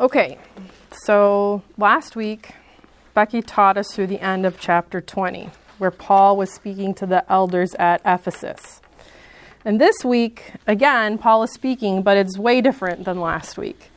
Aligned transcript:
Okay, 0.00 0.38
so 0.90 1.62
last 1.78 2.16
week, 2.16 2.56
Becky 3.14 3.40
taught 3.40 3.76
us 3.76 3.94
through 3.94 4.08
the 4.08 4.18
end 4.18 4.44
of 4.44 4.58
chapter 4.58 5.00
20, 5.00 5.50
where 5.78 5.92
Paul 5.92 6.36
was 6.36 6.52
speaking 6.52 6.94
to 6.94 7.06
the 7.06 7.24
elders 7.30 7.76
at 7.76 8.00
Ephesus. 8.04 8.80
And 9.64 9.80
this 9.80 10.04
week, 10.04 10.54
again, 10.66 11.16
Paul 11.16 11.44
is 11.44 11.52
speaking, 11.52 12.02
but 12.02 12.16
it's 12.16 12.36
way 12.36 12.60
different 12.60 13.04
than 13.04 13.20
last 13.20 13.56
week. 13.56 13.92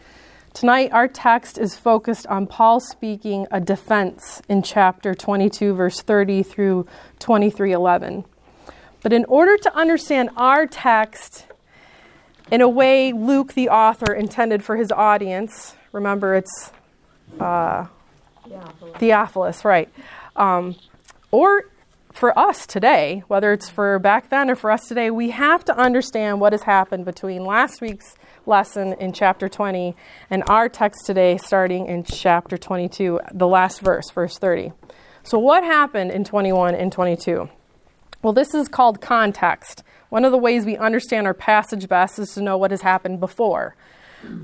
Tonight, 0.54 0.92
our 0.92 1.08
text 1.08 1.58
is 1.58 1.76
focused 1.76 2.28
on 2.28 2.46
Paul 2.46 2.80
speaking 2.80 3.48
a 3.50 3.60
defense 3.60 4.44
in 4.48 4.62
chapter 4.62 5.16
22, 5.16 5.74
verse 5.74 6.04
30 6.04 6.44
through 6.44 6.86
23 7.18 7.72
11. 7.72 8.24
But 9.02 9.14
in 9.14 9.26
order 9.26 9.58
to 9.58 9.76
understand 9.76 10.30
our 10.38 10.68
text 10.68 11.48
in 12.52 12.62
a 12.62 12.70
way 12.70 13.14
Luke, 13.14 13.54
the 13.54 13.70
author, 13.70 14.14
intended 14.14 14.64
for 14.64 14.78
his 14.78 14.92
audience, 14.92 15.74
remember 15.98 16.36
it's 16.36 16.72
uh, 17.40 17.86
Theophilus. 18.48 18.98
Theophilus, 18.98 19.66
right? 19.66 19.90
Um, 20.36 20.76
or 21.32 21.66
for 22.14 22.38
us 22.38 22.66
today, 22.66 23.24
whether 23.28 23.52
it's 23.52 23.70
for 23.70 24.00
back 24.00 24.30
then 24.30 24.50
or 24.50 24.56
for 24.56 24.72
us 24.72 24.88
today, 24.88 25.12
we 25.12 25.32
have 25.32 25.66
to 25.66 25.78
understand 25.78 26.40
what 26.40 26.54
has 26.54 26.64
happened 26.64 27.06
between 27.06 27.44
last 27.44 27.82
week's 27.82 28.16
lesson 28.46 28.94
in 28.94 29.12
chapter 29.12 29.50
20 29.50 29.96
and 30.30 30.44
our 30.48 30.70
text 30.70 31.06
today, 31.06 31.38
starting 31.38 31.86
in 31.88 32.04
chapter 32.04 32.58
22, 32.58 33.20
the 33.34 33.48
last 33.48 33.82
verse, 33.82 34.10
verse 34.12 34.38
30. 34.38 34.72
So, 35.24 35.38
what 35.38 35.64
happened 35.64 36.12
in 36.12 36.24
21 36.24 36.74
and 36.76 36.92
22? 36.92 37.50
Well, 38.24 38.34
this 38.34 38.54
is 38.54 38.68
called 38.68 39.02
context. 39.02 39.84
One 40.10 40.26
of 40.26 40.32
the 40.32 40.38
ways 40.38 40.66
we 40.66 40.78
understand 40.78 41.28
our 41.28 41.34
passage 41.34 41.88
best 41.90 42.18
is 42.18 42.34
to 42.34 42.42
know 42.42 42.58
what 42.58 42.72
has 42.72 42.82
happened 42.82 43.20
before. 43.20 43.76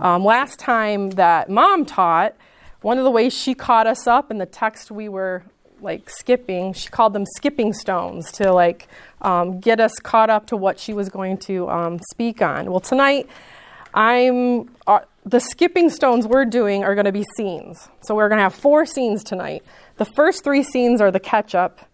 Um, 0.01 0.23
last 0.23 0.59
time 0.59 1.11
that 1.11 1.49
mom 1.49 1.85
taught, 1.85 2.35
one 2.81 2.97
of 2.97 3.03
the 3.03 3.11
ways 3.11 3.33
she 3.33 3.53
caught 3.53 3.87
us 3.87 4.07
up 4.07 4.29
in 4.29 4.37
the 4.37 4.45
text 4.45 4.91
we 4.91 5.09
were 5.09 5.43
like 5.81 6.09
skipping, 6.09 6.73
she 6.73 6.89
called 6.89 7.13
them 7.13 7.25
skipping 7.35 7.73
stones 7.73 8.31
to 8.33 8.52
like 8.52 8.88
um, 9.21 9.59
get 9.59 9.80
us 9.80 9.93
caught 10.02 10.30
up 10.30 10.47
to 10.47 10.57
what 10.57 10.80
she 10.80 10.93
was 10.93 11.09
going 11.09 11.38
to 11.38 11.69
um, 11.69 11.99
speak 12.11 12.41
on. 12.41 12.71
Well, 12.71 12.80
tonight 12.80 13.27
I'm 13.93 14.69
uh, 14.88 14.99
the 15.25 15.39
skipping 15.39 15.89
stones 15.89 16.27
we're 16.27 16.45
doing 16.45 16.83
are 16.83 16.95
going 16.95 17.05
to 17.05 17.11
be 17.11 17.25
scenes. 17.37 17.87
So 18.03 18.15
we're 18.15 18.27
going 18.27 18.39
to 18.39 18.43
have 18.43 18.55
four 18.55 18.85
scenes 18.85 19.23
tonight. 19.23 19.63
The 19.97 20.05
first 20.05 20.43
three 20.43 20.63
scenes 20.63 20.99
are 20.99 21.11
the 21.11 21.19
catch 21.19 21.55
up, 21.55 21.87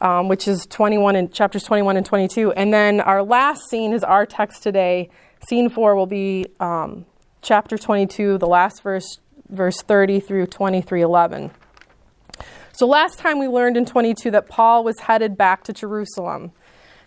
um, 0.00 0.28
which 0.28 0.46
is 0.46 0.66
21 0.66 1.16
and 1.16 1.32
chapters 1.32 1.64
21 1.64 1.96
and 1.96 2.06
22, 2.06 2.52
and 2.52 2.72
then 2.72 3.00
our 3.00 3.22
last 3.22 3.68
scene 3.68 3.92
is 3.92 4.04
our 4.04 4.26
text 4.26 4.62
today. 4.62 5.10
Scene 5.48 5.68
four 5.68 5.94
will 5.94 6.06
be 6.06 6.46
um, 6.58 7.04
chapter 7.42 7.76
22, 7.76 8.38
the 8.38 8.46
last 8.46 8.82
verse, 8.82 9.18
verse 9.50 9.82
30 9.82 10.20
through 10.20 10.46
23:11. 10.46 11.50
So 12.72 12.86
last 12.86 13.18
time 13.18 13.38
we 13.38 13.46
learned 13.46 13.76
in 13.76 13.84
22 13.84 14.30
that 14.32 14.48
Paul 14.48 14.84
was 14.84 14.98
headed 15.00 15.36
back 15.36 15.62
to 15.64 15.72
Jerusalem. 15.72 16.52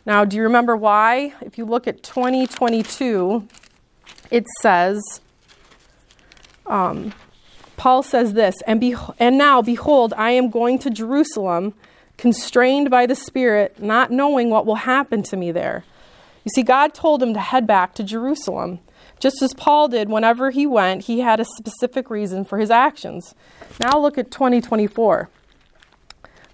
Now, 0.05 0.23
do 0.23 0.37
you 0.37 0.43
remember 0.43 0.77
why? 0.77 1.33
If 1.41 1.57
you 1.57 1.65
look 1.65 1.87
at 1.87 2.03
2022, 2.03 3.47
it 4.31 4.45
says, 4.61 5.19
um, 6.65 7.13
Paul 7.75 8.03
says 8.03 8.31
this, 8.31 8.55
and, 8.65 8.79
be- 8.79 8.95
and 9.19 9.37
now, 9.37 9.61
behold, 9.61 10.13
I 10.15 10.31
am 10.31 10.49
going 10.49 10.79
to 10.79 10.89
Jerusalem, 10.89 11.73
constrained 12.15 12.89
by 12.89 13.05
the 13.05 13.15
Spirit, 13.15 13.81
not 13.81 14.09
knowing 14.09 14.49
what 14.49 14.65
will 14.65 14.75
happen 14.75 15.23
to 15.23 15.35
me 15.35 15.51
there. 15.51 15.83
You 16.47 16.51
see, 16.55 16.63
God 16.63 16.93
told 16.93 17.21
him 17.21 17.33
to 17.33 17.41
head 17.41 17.67
back 17.67 17.93
to 17.95 18.05
Jerusalem. 18.05 18.79
Just 19.19 19.41
as 19.41 19.53
Paul 19.53 19.89
did 19.89 20.07
whenever 20.07 20.49
he 20.49 20.65
went, 20.65 21.03
he 21.03 21.19
had 21.19 21.41
a 21.41 21.45
specific 21.57 22.09
reason 22.09 22.45
for 22.45 22.57
his 22.57 22.71
actions. 22.71 23.35
Now 23.81 23.99
look 23.99 24.17
at 24.17 24.31
2024. 24.31 25.29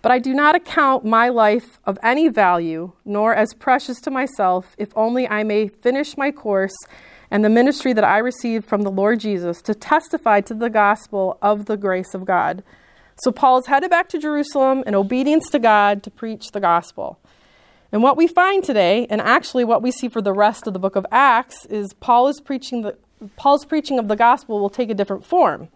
But 0.02 0.12
I 0.12 0.18
do 0.18 0.34
not 0.34 0.56
account 0.56 1.06
my 1.06 1.30
life 1.30 1.78
of 1.86 2.00
any 2.02 2.28
value, 2.28 2.94
nor 3.06 3.36
as 3.36 3.54
precious 3.54 4.02
to 4.02 4.10
myself, 4.10 4.74
if 4.80 4.90
only 4.96 5.28
I 5.28 5.44
may 5.44 5.68
finish 5.68 6.18
my 6.18 6.32
course 6.32 6.76
and 7.30 7.46
the 7.46 7.50
ministry 7.52 7.94
that 7.94 8.04
I 8.04 8.18
received 8.18 8.66
from 8.66 8.82
the 8.82 8.90
Lord 8.90 9.20
Jesus 9.20 9.62
to 9.62 9.76
testify 9.76 10.42
to 10.42 10.56
the 10.56 10.72
gospel 10.72 11.38
of 11.40 11.66
the 11.66 11.78
grace 11.78 12.16
of 12.16 12.26
God. 12.26 12.64
So 13.24 13.32
Paul 13.32 13.60
is 13.60 13.68
headed 13.68 13.92
back 13.92 14.10
to 14.10 14.18
Jerusalem 14.18 14.84
in 14.88 14.96
obedience 14.96 15.52
to 15.52 15.60
God 15.60 16.02
to 16.02 16.10
preach 16.10 16.52
the 16.52 16.60
gospel. 16.60 17.20
And 17.94 18.02
what 18.02 18.18
we 18.18 18.26
find 18.26 18.64
today, 18.64 19.06
and 19.12 19.22
actually 19.22 19.64
what 19.64 19.84
we 19.84 19.92
see 19.92 20.10
for 20.10 20.20
the 20.20 20.34
rest 20.34 20.66
of 20.66 20.74
the 20.74 20.80
book 20.80 20.96
of 20.96 21.06
Acts, 21.12 21.68
is 21.68 21.94
Paul 21.94 22.28
is 22.28 22.42
preaching 22.42 22.82
the 22.82 22.98
Paul's 23.38 23.64
preaching 23.64 24.00
of 24.00 24.08
the 24.08 24.16
gospel 24.16 24.60
will 24.60 24.70
take 24.70 24.90
a 24.90 24.96
different 24.96 25.24
form. 25.24 25.70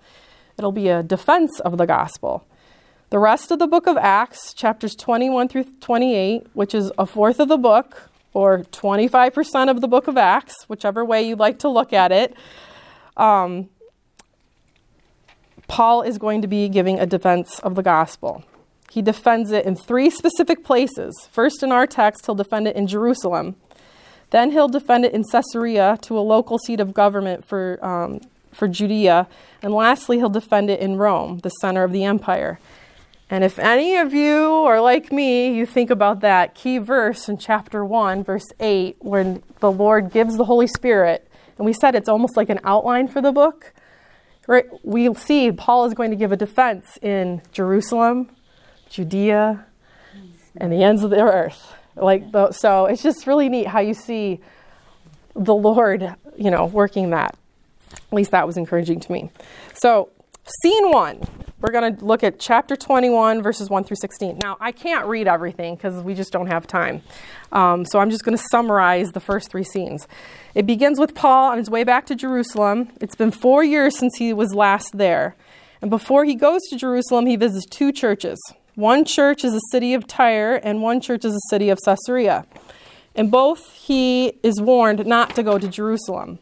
It'll 0.58 0.72
be 0.72 0.90
a 0.90 1.04
defense 1.04 1.60
of 1.60 1.78
the 1.78 1.86
gospel. 1.86 2.46
The 3.12 3.20
rest 3.20 3.52
of 3.52 3.60
the 3.60 3.68
book 3.68 3.88
of 3.88 3.96
Acts, 3.96 4.54
chapters 4.54 4.96
21 4.96 5.48
through 5.48 5.66
28, 5.80 6.48
which 6.54 6.74
is 6.74 6.92
a 6.98 7.06
fourth 7.06 7.40
of 7.40 7.48
the 7.48 7.58
book, 7.58 8.10
or 8.34 8.64
25% 8.64 9.70
of 9.70 9.80
the 9.80 9.88
book 9.88 10.10
of 10.10 10.18
Acts, 10.18 10.64
whichever 10.68 11.06
way 11.06 11.26
you 11.26 11.38
like 11.38 11.60
to 11.60 11.70
look 11.70 11.94
at 11.94 12.12
it, 12.12 12.36
um, 13.16 13.70
Paul 15.68 16.02
is 16.02 16.18
going 16.18 16.42
to 16.42 16.48
be 16.48 16.68
giving 16.68 17.00
a 17.00 17.06
defense 17.06 17.60
of 17.60 17.76
the 17.76 17.84
gospel. 17.84 18.44
He 18.98 19.04
defends 19.04 19.52
it 19.52 19.64
in 19.64 19.76
three 19.76 20.10
specific 20.10 20.64
places. 20.64 21.30
First, 21.32 21.62
in 21.62 21.72
our 21.72 21.86
text, 21.86 22.26
he'll 22.26 22.34
defend 22.34 22.68
it 22.68 22.76
in 22.76 22.88
Jerusalem. 22.88 23.56
Then 24.32 24.50
he'll 24.50 24.68
defend 24.68 25.06
it 25.06 25.14
in 25.14 25.24
Caesarea 25.24 26.00
to 26.02 26.18
a 26.18 26.22
local 26.22 26.58
seat 26.58 26.80
of 26.80 26.96
government 26.96 27.48
for, 27.48 27.78
um, 27.86 28.22
for 28.52 28.68
Judea. 28.68 29.28
And 29.62 29.72
lastly, 29.72 30.18
he'll 30.18 30.30
defend 30.30 30.72
it 30.72 30.80
in 30.80 30.96
Rome, 30.96 31.38
the 31.44 31.50
center 31.62 31.84
of 31.84 31.92
the 31.92 32.06
empire. 32.06 32.60
And 33.30 33.44
if 33.44 33.60
any 33.60 33.98
of 33.98 34.16
you 34.16 34.64
are 34.66 34.82
like 34.82 35.12
me, 35.12 35.56
you 35.56 35.68
think 35.68 35.92
about 35.92 36.22
that 36.22 36.56
key 36.56 36.80
verse 36.80 37.30
in 37.30 37.38
chapter 37.38 37.86
1, 37.86 38.24
verse 38.24 38.48
8, 38.60 38.98
when 39.02 39.44
the 39.60 39.72
Lord 39.72 40.12
gives 40.12 40.38
the 40.38 40.46
Holy 40.46 40.66
Spirit, 40.66 41.30
and 41.60 41.68
we 41.68 41.74
said 41.74 41.94
it's 41.94 42.10
almost 42.10 42.36
like 42.36 42.50
an 42.50 42.62
outline 42.64 43.08
for 43.08 43.22
the 43.22 43.32
book. 43.32 43.76
Right? 44.48 44.66
We 44.82 45.14
see 45.14 45.52
Paul 45.52 45.86
is 45.86 45.94
going 45.94 46.10
to 46.10 46.18
give 46.18 46.32
a 46.32 46.38
defense 46.38 46.98
in 47.04 47.44
Jerusalem, 47.52 48.32
Judea, 48.90 49.66
and 50.56 50.72
the 50.72 50.84
ends 50.84 51.04
of 51.04 51.10
the 51.10 51.22
earth. 51.22 51.74
Like 51.96 52.32
the, 52.32 52.52
so 52.52 52.86
it's 52.86 53.02
just 53.02 53.28
really 53.28 53.50
neat 53.50 53.68
how 53.68 53.80
you 53.80 53.94
see 53.94 54.40
the 55.36 55.56
Lord, 55.56 56.16
you 56.36 56.52
know, 56.52 56.66
working 56.66 57.12
that. 57.12 57.36
At 57.92 58.14
least 58.14 58.32
that 58.32 58.46
was 58.46 58.58
encouraging 58.58 59.00
to 59.02 59.12
me. 59.12 59.32
So, 59.74 60.10
scene 60.62 60.92
1 60.92 61.48
we're 61.60 61.72
going 61.72 61.96
to 61.96 62.06
look 62.06 62.24
at 62.24 62.40
chapter 62.40 62.76
21, 62.76 63.42
verses 63.42 63.70
1 63.70 63.84
through 63.84 63.98
16. 64.00 64.38
Now, 64.38 64.58
I 64.60 64.72
can't 64.72 65.08
read 65.08 65.28
everything 65.28 65.76
because 65.76 66.04
we 66.04 66.14
just 66.14 66.32
don't 66.32 66.48
have 66.48 66.68
time. 66.68 67.02
Um, 67.52 67.84
so 67.86 67.98
I'm 67.98 68.12
just 68.12 68.24
going 68.24 68.38
to 68.38 68.44
summarize 68.52 69.12
the 69.12 69.20
first 69.20 69.50
three 69.50 69.64
scenes. 69.64 70.08
It 70.54 70.68
begins 70.68 71.00
with 71.00 71.16
Paul 71.16 71.52
on 71.52 71.58
his 71.58 71.70
way 71.70 71.84
back 71.84 72.06
to 72.08 72.16
Jerusalem. 72.16 72.90
It's 73.02 73.16
been 73.16 73.32
four 73.32 73.64
years 73.64 73.98
since 73.98 74.18
he 74.18 74.34
was 74.34 74.54
last 74.54 74.92
there. 74.94 75.36
And 75.82 75.90
before 75.90 76.26
he 76.26 76.36
goes 76.36 76.62
to 76.70 76.78
Jerusalem, 76.78 77.26
he 77.26 77.36
visits 77.36 77.66
two 77.66 77.92
churches. 77.92 78.40
One 78.78 79.06
church 79.06 79.44
is 79.44 79.54
the 79.54 79.60
city 79.72 79.96
of 79.96 80.06
Tyre, 80.06 80.62
and 80.64 80.84
one 80.84 81.02
church 81.02 81.26
is 81.26 81.34
the 81.34 81.48
city 81.50 81.72
of 81.72 81.80
Caesarea. 81.84 82.46
And 83.16 83.32
both 83.32 83.74
he 83.74 84.34
is 84.44 84.62
warned 84.62 85.04
not 85.08 85.34
to 85.34 85.42
go 85.42 85.58
to 85.58 85.68
Jerusalem. 85.68 86.38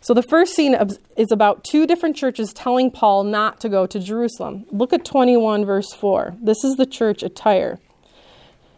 So 0.00 0.14
the 0.14 0.22
first 0.22 0.54
scene 0.54 0.74
is 1.18 1.30
about 1.30 1.62
two 1.62 1.86
different 1.86 2.16
churches 2.16 2.54
telling 2.54 2.90
Paul 2.90 3.24
not 3.24 3.60
to 3.60 3.68
go 3.68 3.84
to 3.84 4.00
Jerusalem. 4.00 4.64
Look 4.70 4.94
at 4.94 5.04
21, 5.04 5.66
verse 5.66 5.92
4. 5.92 6.36
This 6.40 6.64
is 6.64 6.76
the 6.76 6.86
church 6.86 7.22
at 7.22 7.36
Tyre. 7.36 7.78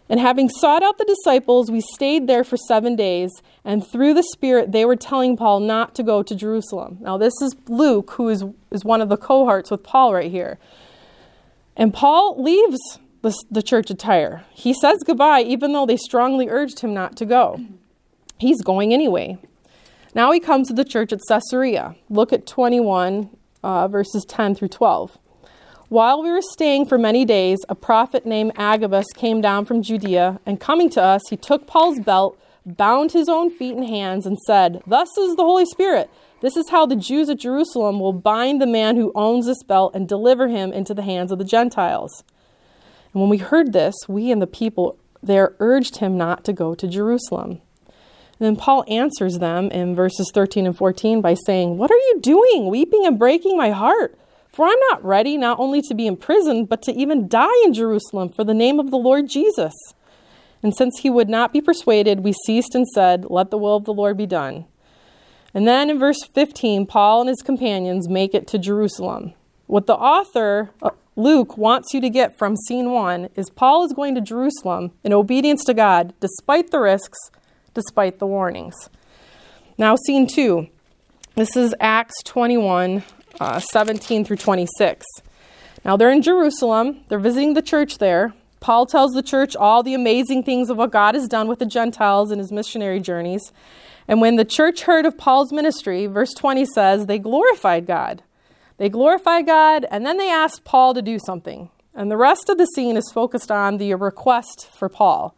And 0.09 0.19
having 0.19 0.49
sought 0.49 0.83
out 0.83 0.99
the 0.99 1.05
disciples, 1.05 1.71
we 1.71 1.83
stayed 1.83 2.27
there 2.27 2.43
for 2.43 2.57
seven 2.57 2.97
days, 2.97 3.31
and 3.65 3.87
through 3.87 4.15
the 4.15 4.25
Spirit, 4.25 4.73
they 4.73 4.85
were 4.85 4.97
telling 4.97 5.37
Paul 5.37 5.61
not 5.61 5.95
to 5.95 6.03
go 6.03 6.25
to 6.25 6.35
Jerusalem. 6.35 6.99
Now, 7.01 7.17
this 7.17 7.35
is 7.41 7.55
Luke, 7.69 8.11
who 8.17 8.29
is, 8.29 8.45
is 8.73 8.85
one 8.85 9.01
of 9.01 9.09
the 9.09 9.17
cohorts 9.17 9.71
with 9.71 9.85
Paul 9.85 10.13
right 10.15 10.33
here. 10.33 10.59
And 11.77 11.93
Paul 11.95 12.43
leaves 12.43 12.99
the, 13.23 13.35
the 13.51 13.63
church 13.63 13.91
at 13.91 13.99
Tyre. 13.99 14.45
He 14.51 14.75
says 14.75 15.03
goodbye, 15.05 15.43
even 15.43 15.73
though 15.73 15.87
they 15.87 15.97
strongly 15.97 16.49
urged 16.49 16.81
him 16.81 16.93
not 16.93 17.17
to 17.17 17.27
go. 17.27 17.61
He's 18.39 18.63
going 18.63 18.93
anyway. 18.93 19.39
Now 20.15 20.33
he 20.33 20.41
comes 20.41 20.69
to 20.69 20.75
the 20.75 20.85
church 20.85 21.13
at 21.13 21.21
Caesarea. 21.29 21.97
Look 22.11 22.33
at 22.33 22.47
21, 22.47 23.31
uh, 23.63 23.89
verses 23.89 24.25
10 24.27 24.57
through 24.57 24.69
12. 24.69 25.17
While 25.89 26.23
we 26.23 26.31
were 26.31 26.43
staying 26.43 26.87
for 26.87 26.99
many 26.99 27.25
days, 27.25 27.59
a 27.69 27.75
prophet 27.75 28.25
named 28.27 28.53
Agabus 28.57 29.07
came 29.15 29.41
down 29.41 29.65
from 29.67 29.83
Judea, 29.83 30.41
and 30.47 30.59
coming 30.59 30.89
to 30.91 31.03
us, 31.03 31.21
he 31.29 31.37
took 31.37 31.67
Paul's 31.67 32.01
belt, 32.01 32.39
bound 32.65 33.13
his 33.13 33.29
own 33.29 33.51
feet 33.51 33.75
and 33.75 33.85
hands, 33.85 34.27
and 34.27 34.39
said, 34.47 34.83
Thus 34.87 35.09
is 35.19 35.37
the 35.37 35.45
Holy 35.45 35.67
Spirit. 35.67 36.11
This 36.43 36.57
is 36.57 36.71
how 36.71 36.87
the 36.87 36.97
Jews 36.97 37.31
at 37.31 37.39
Jerusalem 37.39 38.01
will 38.01 38.13
bind 38.13 38.61
the 38.61 38.67
man 38.67 38.97
who 38.97 39.13
owns 39.15 39.47
this 39.47 39.63
belt 39.63 39.95
and 39.95 40.09
deliver 40.09 40.49
him 40.49 40.73
into 40.73 40.93
the 40.93 41.03
hands 41.03 41.31
of 41.31 41.39
the 41.39 41.45
Gentiles. 41.45 42.25
And 43.13 43.21
when 43.21 43.31
we 43.31 43.39
heard 43.39 43.73
this, 43.73 43.95
we 44.09 44.33
and 44.33 44.43
the 44.43 44.49
people 44.49 44.99
there 45.23 45.55
urged 45.61 45.99
him 45.99 46.19
not 46.19 46.45
to 46.45 46.53
go 46.53 46.75
to 46.75 46.89
Jerusalem. 46.89 47.61
And 47.87 48.41
then 48.41 48.57
Paul 48.57 48.85
answers 48.89 49.39
them 49.39 49.71
in 49.71 49.95
verses 49.95 50.33
13 50.35 50.67
and 50.67 50.77
14 50.77 51.21
by 51.21 51.35
saying, 51.35 51.79
What 51.79 51.93
are 51.93 51.95
you 51.95 52.19
doing, 52.21 52.69
weeping 52.69 53.07
and 53.07 53.21
breaking 53.21 53.57
my 53.57 53.71
heart? 53.71 54.19
For 54.53 54.67
I'm 54.67 54.81
not 54.91 55.05
ready 55.05 55.37
not 55.37 55.61
only 55.61 55.81
to 55.83 55.95
be 55.95 56.09
imprisoned, 56.09 56.69
but 56.69 56.83
to 56.83 56.93
even 56.93 57.29
die 57.29 57.63
in 57.65 57.73
Jerusalem 57.73 58.31
for 58.31 58.43
the 58.43 58.53
name 58.53 58.81
of 58.81 58.91
the 58.91 58.97
Lord 58.97 59.29
Jesus. 59.29 59.75
And 60.61 60.75
since 60.75 60.99
he 60.99 61.09
would 61.09 61.29
not 61.29 61.53
be 61.53 61.61
persuaded, 61.61 62.25
we 62.25 62.35
ceased 62.47 62.75
and 62.75 62.89
said, 62.89 63.27
Let 63.31 63.53
the 63.53 63.59
will 63.59 63.77
of 63.77 63.85
the 63.85 63.95
Lord 63.95 64.17
be 64.17 64.27
done. 64.27 64.65
And 65.55 65.67
then 65.67 65.91
in 65.91 65.99
verse 65.99 66.23
15, 66.35 66.87
Paul 66.87 67.21
and 67.23 67.29
his 67.29 67.43
companions 67.43 68.09
make 68.09 68.35
it 68.35 68.47
to 68.49 68.59
Jerusalem. 68.59 69.35
What 69.67 69.87
the 69.87 69.95
author, 69.95 70.71
uh, 70.83 70.91
Luke, 71.15 71.59
wants 71.59 71.93
you 71.93 72.01
to 72.01 72.11
get 72.11 72.39
from 72.39 72.57
scene 72.57 72.91
one 72.91 73.29
is 73.37 73.51
Paul 73.51 73.85
is 73.85 73.93
going 73.93 74.15
to 74.15 74.21
Jerusalem 74.21 74.93
in 75.05 75.13
obedience 75.13 75.65
to 75.65 75.75
God, 75.75 76.15
despite 76.21 76.71
the 76.71 76.81
risks, 76.81 77.19
despite 77.75 78.19
the 78.19 78.27
warnings. 78.27 78.89
Now, 79.77 79.97
scene 79.97 80.27
two. 80.27 80.69
This 81.35 81.57
is 81.57 81.75
Acts 81.81 82.15
21, 82.25 83.03
uh, 83.41 83.61
17 83.61 84.25
through 84.25 84.37
26. 84.37 85.07
Now, 85.85 85.97
they're 85.97 86.11
in 86.11 86.23
Jerusalem, 86.23 87.01
they're 87.09 87.19
visiting 87.19 87.55
the 87.55 87.63
church 87.63 87.99
there. 87.99 88.35
Paul 88.61 88.87
tells 88.87 89.13
the 89.13 89.23
church 89.23 89.57
all 89.57 89.83
the 89.83 89.95
amazing 89.95 90.45
things 90.45 90.71
of 90.71 90.77
what 90.77 90.93
God 90.93 91.15
has 91.15 91.27
done 91.27 91.49
with 91.49 91.59
the 91.59 91.67
Gentiles 91.67 92.31
in 92.31 92.39
his 92.39 92.53
missionary 92.53 93.01
journeys. 93.01 93.53
And 94.13 94.21
when 94.21 94.37
the 94.37 94.45
church 94.45 94.83
heard 94.83 95.07
of 95.07 95.17
Paul's 95.17 95.55
ministry, 95.55 96.05
verse 96.05 96.35
20 96.35 96.67
says, 96.67 97.07
they 97.07 97.19
glorified 97.19 97.87
God. 97.87 98.23
They 98.77 98.91
glorified 98.91 99.47
God, 99.47 99.87
and 99.91 100.05
then 100.05 100.19
they 100.19 100.29
asked 100.31 100.65
Paul 100.65 100.93
to 100.93 101.01
do 101.01 101.19
something. 101.19 101.71
And 101.95 102.11
the 102.11 102.19
rest 102.19 102.51
of 102.51 102.59
the 102.59 102.67
scene 102.67 102.99
is 102.99 103.11
focused 103.11 103.51
on 103.51 103.79
the 103.79 103.95
request 103.95 104.69
for 104.79 104.91
Paul. 104.91 105.35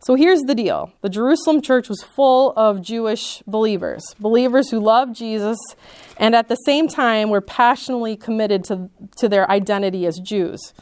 So 0.00 0.14
here's 0.14 0.42
the 0.42 0.54
deal 0.54 0.92
the 1.00 1.08
Jerusalem 1.08 1.62
church 1.62 1.88
was 1.88 2.02
full 2.02 2.52
of 2.54 2.82
Jewish 2.82 3.42
believers, 3.46 4.04
believers 4.20 4.68
who 4.68 4.78
loved 4.78 5.16
Jesus 5.16 5.56
and 6.18 6.34
at 6.34 6.48
the 6.48 6.56
same 6.66 6.88
time 6.88 7.30
were 7.30 7.40
passionately 7.40 8.16
committed 8.16 8.62
to, 8.64 8.90
to 9.16 9.26
their 9.26 9.50
identity 9.50 10.04
as 10.04 10.18
Jews. 10.18 10.74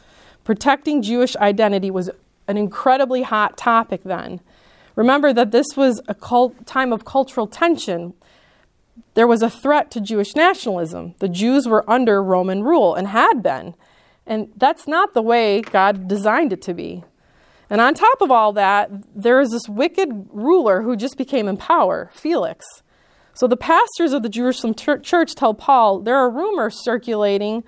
Protecting 0.43 1.01
Jewish 1.01 1.37
identity 1.37 1.91
was 1.91 2.09
an 2.49 2.57
incredibly 2.57 3.21
hot 3.21 3.55
topic 3.55 4.03
then. 4.03 4.41
Remember 4.95 5.33
that 5.33 5.51
this 5.51 5.67
was 5.75 6.01
a 6.07 6.13
cult, 6.13 6.65
time 6.65 6.91
of 6.91 7.05
cultural 7.05 7.47
tension. 7.47 8.13
There 9.13 9.27
was 9.27 9.41
a 9.41 9.49
threat 9.49 9.91
to 9.91 10.01
Jewish 10.01 10.35
nationalism. 10.35 11.15
The 11.19 11.29
Jews 11.29 11.67
were 11.67 11.89
under 11.89 12.23
Roman 12.23 12.63
rule 12.63 12.95
and 12.95 13.07
had 13.07 13.41
been. 13.41 13.75
And 14.25 14.51
that's 14.55 14.87
not 14.87 15.13
the 15.13 15.21
way 15.21 15.61
God 15.61 16.07
designed 16.07 16.53
it 16.53 16.61
to 16.63 16.73
be. 16.73 17.03
And 17.69 17.79
on 17.79 17.93
top 17.93 18.21
of 18.21 18.31
all 18.31 18.51
that, 18.53 18.91
there 19.15 19.39
is 19.39 19.51
this 19.51 19.69
wicked 19.69 20.27
ruler 20.29 20.81
who 20.81 20.95
just 20.95 21.17
became 21.17 21.47
in 21.47 21.55
power, 21.55 22.09
Felix. 22.13 22.65
So 23.33 23.47
the 23.47 23.57
pastors 23.57 24.11
of 24.11 24.23
the 24.23 24.29
Jerusalem 24.29 24.75
church 24.75 25.35
tell 25.35 25.53
Paul 25.53 25.99
there 26.01 26.17
are 26.17 26.29
rumors 26.29 26.83
circulating 26.83 27.63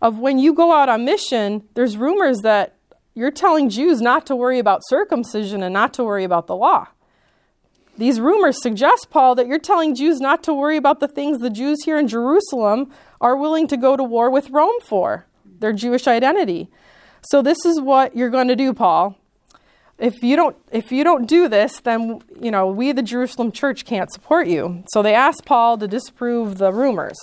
of 0.00 0.18
when 0.18 0.38
you 0.38 0.52
go 0.54 0.72
out 0.72 0.88
on 0.88 1.04
mission, 1.04 1.62
there's 1.74 1.96
rumors 1.96 2.38
that 2.42 2.76
you're 3.14 3.30
telling 3.30 3.68
Jews 3.68 4.00
not 4.00 4.26
to 4.26 4.36
worry 4.36 4.58
about 4.58 4.80
circumcision 4.86 5.62
and 5.62 5.72
not 5.72 5.92
to 5.94 6.04
worry 6.04 6.24
about 6.24 6.46
the 6.46 6.56
law. 6.56 6.88
These 7.98 8.20
rumors 8.20 8.62
suggest, 8.62 9.10
Paul, 9.10 9.34
that 9.34 9.46
you're 9.46 9.58
telling 9.58 9.94
Jews 9.94 10.18
not 10.18 10.42
to 10.44 10.54
worry 10.54 10.76
about 10.76 11.00
the 11.00 11.08
things 11.08 11.38
the 11.38 11.50
Jews 11.50 11.84
here 11.84 11.98
in 11.98 12.08
Jerusalem 12.08 12.90
are 13.20 13.36
willing 13.36 13.68
to 13.68 13.76
go 13.76 13.96
to 13.96 14.02
war 14.02 14.30
with 14.30 14.50
Rome 14.50 14.80
for 14.82 15.26
their 15.60 15.72
Jewish 15.72 16.06
identity. 16.06 16.70
So, 17.20 17.42
this 17.42 17.64
is 17.66 17.80
what 17.80 18.16
you're 18.16 18.30
going 18.30 18.48
to 18.48 18.56
do, 18.56 18.72
Paul. 18.72 19.16
If 19.98 20.22
you 20.22 20.34
don't, 20.34 20.56
if 20.72 20.90
you 20.90 21.04
don't 21.04 21.28
do 21.28 21.48
this, 21.48 21.80
then 21.80 22.22
you 22.40 22.50
know 22.50 22.66
we, 22.66 22.92
the 22.92 23.02
Jerusalem 23.02 23.52
church, 23.52 23.84
can't 23.84 24.10
support 24.10 24.48
you. 24.48 24.82
So 24.92 25.02
they 25.02 25.14
asked 25.14 25.44
Paul 25.44 25.78
to 25.78 25.86
disprove 25.86 26.58
the 26.58 26.72
rumors. 26.72 27.18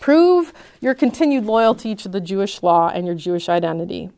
Prove 0.00 0.52
your 0.80 0.94
continued 0.94 1.44
loyalty 1.44 1.94
to 1.94 2.08
the 2.08 2.20
Jewish 2.20 2.62
law 2.62 2.88
and 2.88 3.06
your 3.06 3.14
Jewish 3.14 3.48
identity. 3.48 4.10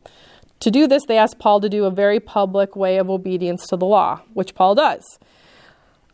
To 0.64 0.70
do 0.70 0.86
this, 0.86 1.04
they 1.06 1.18
asked 1.18 1.38
Paul 1.38 1.60
to 1.60 1.68
do 1.68 1.84
a 1.84 1.90
very 1.90 2.18
public 2.18 2.74
way 2.74 2.96
of 2.96 3.10
obedience 3.10 3.66
to 3.66 3.76
the 3.76 3.84
law, 3.84 4.22
which 4.32 4.54
Paul 4.54 4.74
does. 4.74 5.18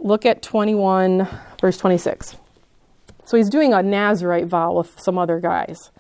Look 0.00 0.26
at 0.26 0.43
21, 0.43 1.29
verse 1.61 1.76
26. 1.76 2.37
So 3.26 3.37
he's 3.37 3.49
doing 3.49 3.73
a 3.73 3.81
Nazarite 3.81 4.47
vow 4.47 4.73
with 4.73 4.99
some 4.99 5.19
other 5.19 5.38
guys. 5.38 5.93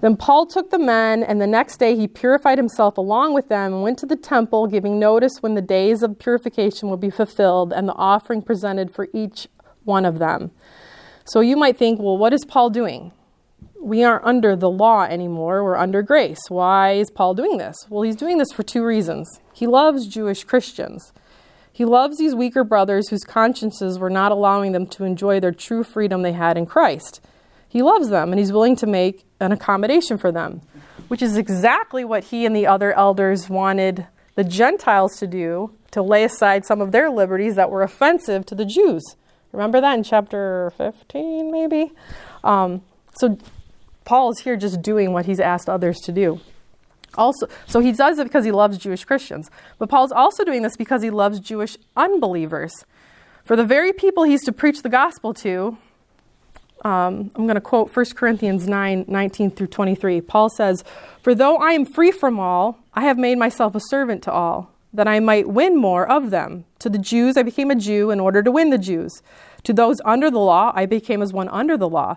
Then 0.00 0.16
Paul 0.16 0.46
took 0.46 0.70
the 0.70 0.78
men, 0.78 1.22
and 1.22 1.38
the 1.38 1.46
next 1.46 1.76
day 1.76 1.94
he 1.94 2.08
purified 2.08 2.56
himself 2.56 2.96
along 2.96 3.34
with 3.34 3.50
them 3.50 3.74
and 3.74 3.82
went 3.82 3.98
to 3.98 4.06
the 4.06 4.16
temple, 4.16 4.68
giving 4.68 4.98
notice 4.98 5.42
when 5.42 5.54
the 5.54 5.60
days 5.60 6.02
of 6.02 6.18
purification 6.18 6.88
would 6.88 7.00
be 7.00 7.10
fulfilled 7.10 7.74
and 7.74 7.86
the 7.86 7.94
offering 7.96 8.40
presented 8.40 8.90
for 8.90 9.08
each 9.12 9.48
one 9.84 10.06
of 10.06 10.18
them. 10.18 10.50
So 11.26 11.40
you 11.40 11.58
might 11.58 11.76
think, 11.76 12.00
well, 12.00 12.16
what 12.16 12.32
is 12.32 12.46
Paul 12.46 12.70
doing? 12.70 13.12
We 13.82 14.04
aren't 14.04 14.24
under 14.24 14.54
the 14.54 14.70
law 14.70 15.02
anymore, 15.02 15.64
we're 15.64 15.76
under 15.76 16.02
grace. 16.02 16.38
Why 16.48 16.92
is 16.92 17.10
Paul 17.10 17.34
doing 17.34 17.58
this? 17.58 17.76
Well, 17.90 18.02
he's 18.02 18.16
doing 18.16 18.38
this 18.38 18.52
for 18.52 18.62
two 18.62 18.84
reasons. 18.84 19.40
He 19.52 19.66
loves 19.66 20.06
Jewish 20.06 20.44
Christians. 20.44 21.12
He 21.72 21.84
loves 21.84 22.18
these 22.18 22.34
weaker 22.34 22.62
brothers 22.62 23.08
whose 23.08 23.24
consciences 23.24 23.98
were 23.98 24.10
not 24.10 24.30
allowing 24.30 24.72
them 24.72 24.86
to 24.88 25.04
enjoy 25.04 25.40
their 25.40 25.52
true 25.52 25.82
freedom 25.82 26.22
they 26.22 26.32
had 26.32 26.56
in 26.56 26.64
Christ. 26.64 27.20
He 27.68 27.82
loves 27.82 28.08
them 28.08 28.30
and 28.30 28.38
he's 28.38 28.52
willing 28.52 28.76
to 28.76 28.86
make 28.86 29.24
an 29.40 29.50
accommodation 29.50 30.16
for 30.16 30.30
them, 30.30 30.60
which 31.08 31.22
is 31.22 31.36
exactly 31.36 32.04
what 32.04 32.24
he 32.24 32.46
and 32.46 32.54
the 32.54 32.66
other 32.66 32.92
elders 32.92 33.48
wanted 33.48 34.06
the 34.36 34.44
Gentiles 34.44 35.16
to 35.18 35.26
do 35.26 35.72
to 35.90 36.02
lay 36.02 36.22
aside 36.24 36.64
some 36.64 36.80
of 36.80 36.92
their 36.92 37.10
liberties 37.10 37.56
that 37.56 37.70
were 37.70 37.82
offensive 37.82 38.46
to 38.46 38.54
the 38.54 38.64
Jews. 38.64 39.02
Remember 39.50 39.80
that 39.80 39.94
in 39.94 40.04
chapter 40.04 40.72
15, 40.78 41.50
maybe? 41.50 41.92
Um, 42.44 42.82
so 43.14 43.38
Paul 44.04 44.30
is 44.30 44.40
here 44.40 44.56
just 44.56 44.82
doing 44.82 45.12
what 45.12 45.26
he's 45.26 45.40
asked 45.40 45.68
others 45.68 45.98
to 46.00 46.12
do. 46.12 46.40
Also, 47.14 47.46
so 47.66 47.80
he 47.80 47.92
does 47.92 48.18
it 48.18 48.24
because 48.24 48.44
he 48.44 48.52
loves 48.52 48.78
Jewish 48.78 49.04
Christians. 49.04 49.50
But 49.78 49.88
Paul's 49.88 50.12
also 50.12 50.44
doing 50.44 50.62
this 50.62 50.76
because 50.76 51.02
he 51.02 51.10
loves 51.10 51.40
Jewish 51.40 51.76
unbelievers. 51.96 52.84
For 53.44 53.56
the 53.56 53.64
very 53.64 53.92
people 53.92 54.24
he's 54.24 54.44
to 54.44 54.52
preach 54.52 54.82
the 54.82 54.88
gospel 54.88 55.34
to, 55.34 55.76
um, 56.84 57.30
I'm 57.36 57.44
going 57.44 57.54
to 57.54 57.60
quote 57.60 57.94
1 57.94 58.06
Corinthians 58.16 58.66
9 58.66 59.04
19 59.06 59.50
through 59.50 59.66
23. 59.68 60.20
Paul 60.20 60.48
says, 60.48 60.82
For 61.22 61.34
though 61.34 61.56
I 61.56 61.72
am 61.72 61.84
free 61.84 62.10
from 62.10 62.40
all, 62.40 62.78
I 62.94 63.02
have 63.02 63.18
made 63.18 63.38
myself 63.38 63.74
a 63.74 63.80
servant 63.80 64.22
to 64.24 64.32
all, 64.32 64.72
that 64.92 65.06
I 65.06 65.20
might 65.20 65.48
win 65.48 65.76
more 65.76 66.10
of 66.10 66.30
them. 66.30 66.64
To 66.80 66.90
the 66.90 66.98
Jews, 66.98 67.36
I 67.36 67.42
became 67.42 67.70
a 67.70 67.76
Jew 67.76 68.10
in 68.10 68.18
order 68.18 68.42
to 68.42 68.50
win 68.50 68.70
the 68.70 68.78
Jews. 68.78 69.22
To 69.64 69.72
those 69.72 70.00
under 70.04 70.30
the 70.30 70.40
law, 70.40 70.72
I 70.74 70.86
became 70.86 71.22
as 71.22 71.32
one 71.32 71.48
under 71.50 71.76
the 71.76 71.88
law 71.88 72.16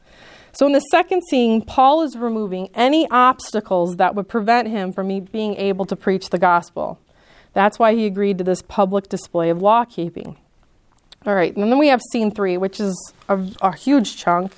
So, 0.53 0.65
in 0.65 0.73
the 0.73 0.79
second 0.79 1.23
scene, 1.23 1.61
Paul 1.61 2.01
is 2.01 2.17
removing 2.17 2.69
any 2.73 3.07
obstacles 3.09 3.95
that 3.97 4.15
would 4.15 4.27
prevent 4.27 4.67
him 4.67 4.91
from 4.91 5.07
being 5.07 5.55
able 5.55 5.85
to 5.85 5.95
preach 5.95 6.29
the 6.29 6.37
gospel. 6.37 6.99
That's 7.53 7.79
why 7.79 7.95
he 7.95 8.05
agreed 8.05 8.37
to 8.37 8.43
this 8.43 8.61
public 8.61 9.09
display 9.09 9.49
of 9.49 9.61
law 9.61 9.85
keeping. 9.85 10.37
All 11.25 11.35
right, 11.35 11.55
and 11.55 11.71
then 11.71 11.77
we 11.77 11.87
have 11.87 12.01
scene 12.11 12.31
three, 12.31 12.57
which 12.57 12.79
is 12.79 13.13
a, 13.29 13.39
a 13.61 13.75
huge 13.75 14.17
chunk. 14.17 14.53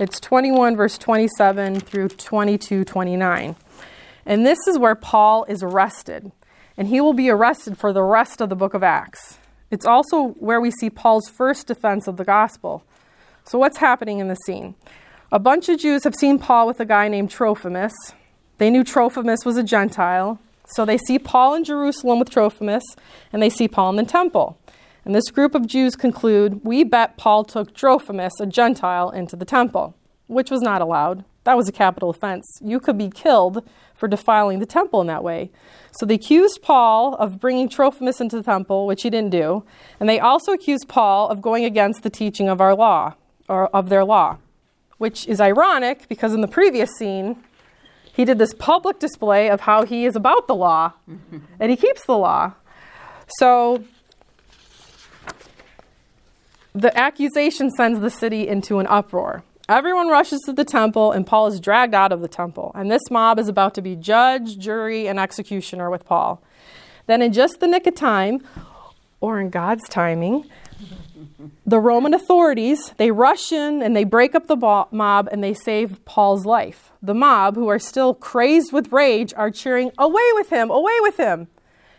It's 0.00 0.18
21, 0.20 0.76
verse 0.76 0.98
27 0.98 1.80
through 1.80 2.08
22, 2.08 2.84
29. 2.84 3.56
And 4.24 4.46
this 4.46 4.58
is 4.66 4.78
where 4.78 4.94
Paul 4.94 5.44
is 5.44 5.62
arrested, 5.62 6.32
and 6.76 6.88
he 6.88 7.00
will 7.00 7.12
be 7.12 7.30
arrested 7.30 7.78
for 7.78 7.92
the 7.92 8.02
rest 8.02 8.40
of 8.40 8.48
the 8.48 8.56
book 8.56 8.74
of 8.74 8.82
Acts. 8.82 9.38
It's 9.70 9.86
also 9.86 10.28
where 10.38 10.60
we 10.60 10.70
see 10.70 10.90
Paul's 10.90 11.28
first 11.28 11.66
defense 11.66 12.06
of 12.06 12.16
the 12.16 12.24
gospel. 12.24 12.84
So, 13.44 13.58
what's 13.58 13.78
happening 13.78 14.18
in 14.18 14.28
the 14.28 14.34
scene? 14.34 14.74
A 15.32 15.40
bunch 15.40 15.68
of 15.68 15.80
Jews 15.80 16.04
have 16.04 16.14
seen 16.14 16.38
Paul 16.38 16.68
with 16.68 16.78
a 16.78 16.84
guy 16.84 17.08
named 17.08 17.30
Trophimus. 17.30 17.92
They 18.58 18.70
knew 18.70 18.84
Trophimus 18.84 19.44
was 19.44 19.56
a 19.56 19.64
Gentile, 19.64 20.38
so 20.66 20.84
they 20.84 20.98
see 20.98 21.18
Paul 21.18 21.54
in 21.54 21.64
Jerusalem 21.64 22.20
with 22.20 22.30
Trophimus, 22.30 22.84
and 23.32 23.42
they 23.42 23.50
see 23.50 23.66
Paul 23.66 23.90
in 23.90 23.96
the 23.96 24.04
temple. 24.04 24.56
And 25.04 25.16
this 25.16 25.32
group 25.32 25.56
of 25.56 25.66
Jews 25.66 25.96
conclude, 25.96 26.64
We 26.64 26.84
bet 26.84 27.16
Paul 27.16 27.42
took 27.42 27.74
Trophimus, 27.74 28.38
a 28.40 28.46
Gentile, 28.46 29.10
into 29.10 29.34
the 29.34 29.44
temple, 29.44 29.96
which 30.28 30.48
was 30.48 30.62
not 30.62 30.80
allowed. 30.80 31.24
That 31.42 31.56
was 31.56 31.68
a 31.68 31.72
capital 31.72 32.10
offense. 32.10 32.46
You 32.60 32.78
could 32.78 32.96
be 32.96 33.10
killed 33.10 33.68
for 33.96 34.06
defiling 34.06 34.60
the 34.60 34.66
temple 34.66 35.00
in 35.00 35.08
that 35.08 35.24
way. 35.24 35.50
So 35.98 36.06
they 36.06 36.14
accused 36.14 36.62
Paul 36.62 37.16
of 37.16 37.40
bringing 37.40 37.68
Trophimus 37.68 38.20
into 38.20 38.36
the 38.36 38.44
temple, 38.44 38.86
which 38.86 39.02
he 39.02 39.10
didn't 39.10 39.30
do, 39.30 39.64
and 39.98 40.08
they 40.08 40.20
also 40.20 40.52
accused 40.52 40.86
Paul 40.86 41.28
of 41.28 41.42
going 41.42 41.64
against 41.64 42.04
the 42.04 42.10
teaching 42.10 42.48
of 42.48 42.60
our 42.60 42.76
law, 42.76 43.14
or 43.48 43.66
of 43.74 43.88
their 43.88 44.04
law. 44.04 44.38
Which 44.98 45.26
is 45.26 45.40
ironic 45.40 46.08
because 46.08 46.32
in 46.32 46.40
the 46.40 46.48
previous 46.48 46.90
scene, 46.98 47.36
he 48.12 48.24
did 48.24 48.38
this 48.38 48.54
public 48.54 48.98
display 48.98 49.50
of 49.50 49.60
how 49.60 49.84
he 49.84 50.06
is 50.06 50.16
about 50.16 50.46
the 50.46 50.54
law 50.54 50.92
mm-hmm. 51.08 51.38
and 51.60 51.70
he 51.70 51.76
keeps 51.76 52.04
the 52.06 52.16
law. 52.16 52.52
So 53.38 53.84
the 56.74 56.96
accusation 56.96 57.70
sends 57.70 58.00
the 58.00 58.10
city 58.10 58.46
into 58.46 58.78
an 58.78 58.86
uproar. 58.86 59.42
Everyone 59.68 60.08
rushes 60.08 60.40
to 60.46 60.52
the 60.52 60.64
temple, 60.64 61.10
and 61.10 61.26
Paul 61.26 61.48
is 61.48 61.58
dragged 61.58 61.94
out 61.94 62.12
of 62.12 62.20
the 62.20 62.28
temple. 62.28 62.70
And 62.76 62.88
this 62.88 63.02
mob 63.10 63.40
is 63.40 63.48
about 63.48 63.74
to 63.74 63.82
be 63.82 63.96
judge, 63.96 64.58
jury, 64.58 65.08
and 65.08 65.18
executioner 65.18 65.90
with 65.90 66.04
Paul. 66.04 66.40
Then, 67.06 67.20
in 67.20 67.32
just 67.32 67.58
the 67.58 67.66
nick 67.66 67.86
of 67.86 67.96
time, 67.96 68.46
or 69.20 69.40
in 69.40 69.50
God's 69.50 69.88
timing, 69.88 70.48
the 71.64 71.80
Roman 71.80 72.14
authorities, 72.14 72.92
they 72.96 73.10
rush 73.10 73.52
in 73.52 73.82
and 73.82 73.96
they 73.96 74.04
break 74.04 74.34
up 74.34 74.46
the 74.46 74.56
mob 74.56 75.28
and 75.30 75.42
they 75.42 75.54
save 75.54 76.04
Paul's 76.04 76.46
life. 76.46 76.92
The 77.02 77.14
mob, 77.14 77.54
who 77.54 77.68
are 77.68 77.78
still 77.78 78.14
crazed 78.14 78.72
with 78.72 78.92
rage, 78.92 79.32
are 79.36 79.50
cheering, 79.50 79.90
Away 79.98 80.30
with 80.34 80.50
him! 80.50 80.70
Away 80.70 80.98
with 81.00 81.16
him! 81.16 81.48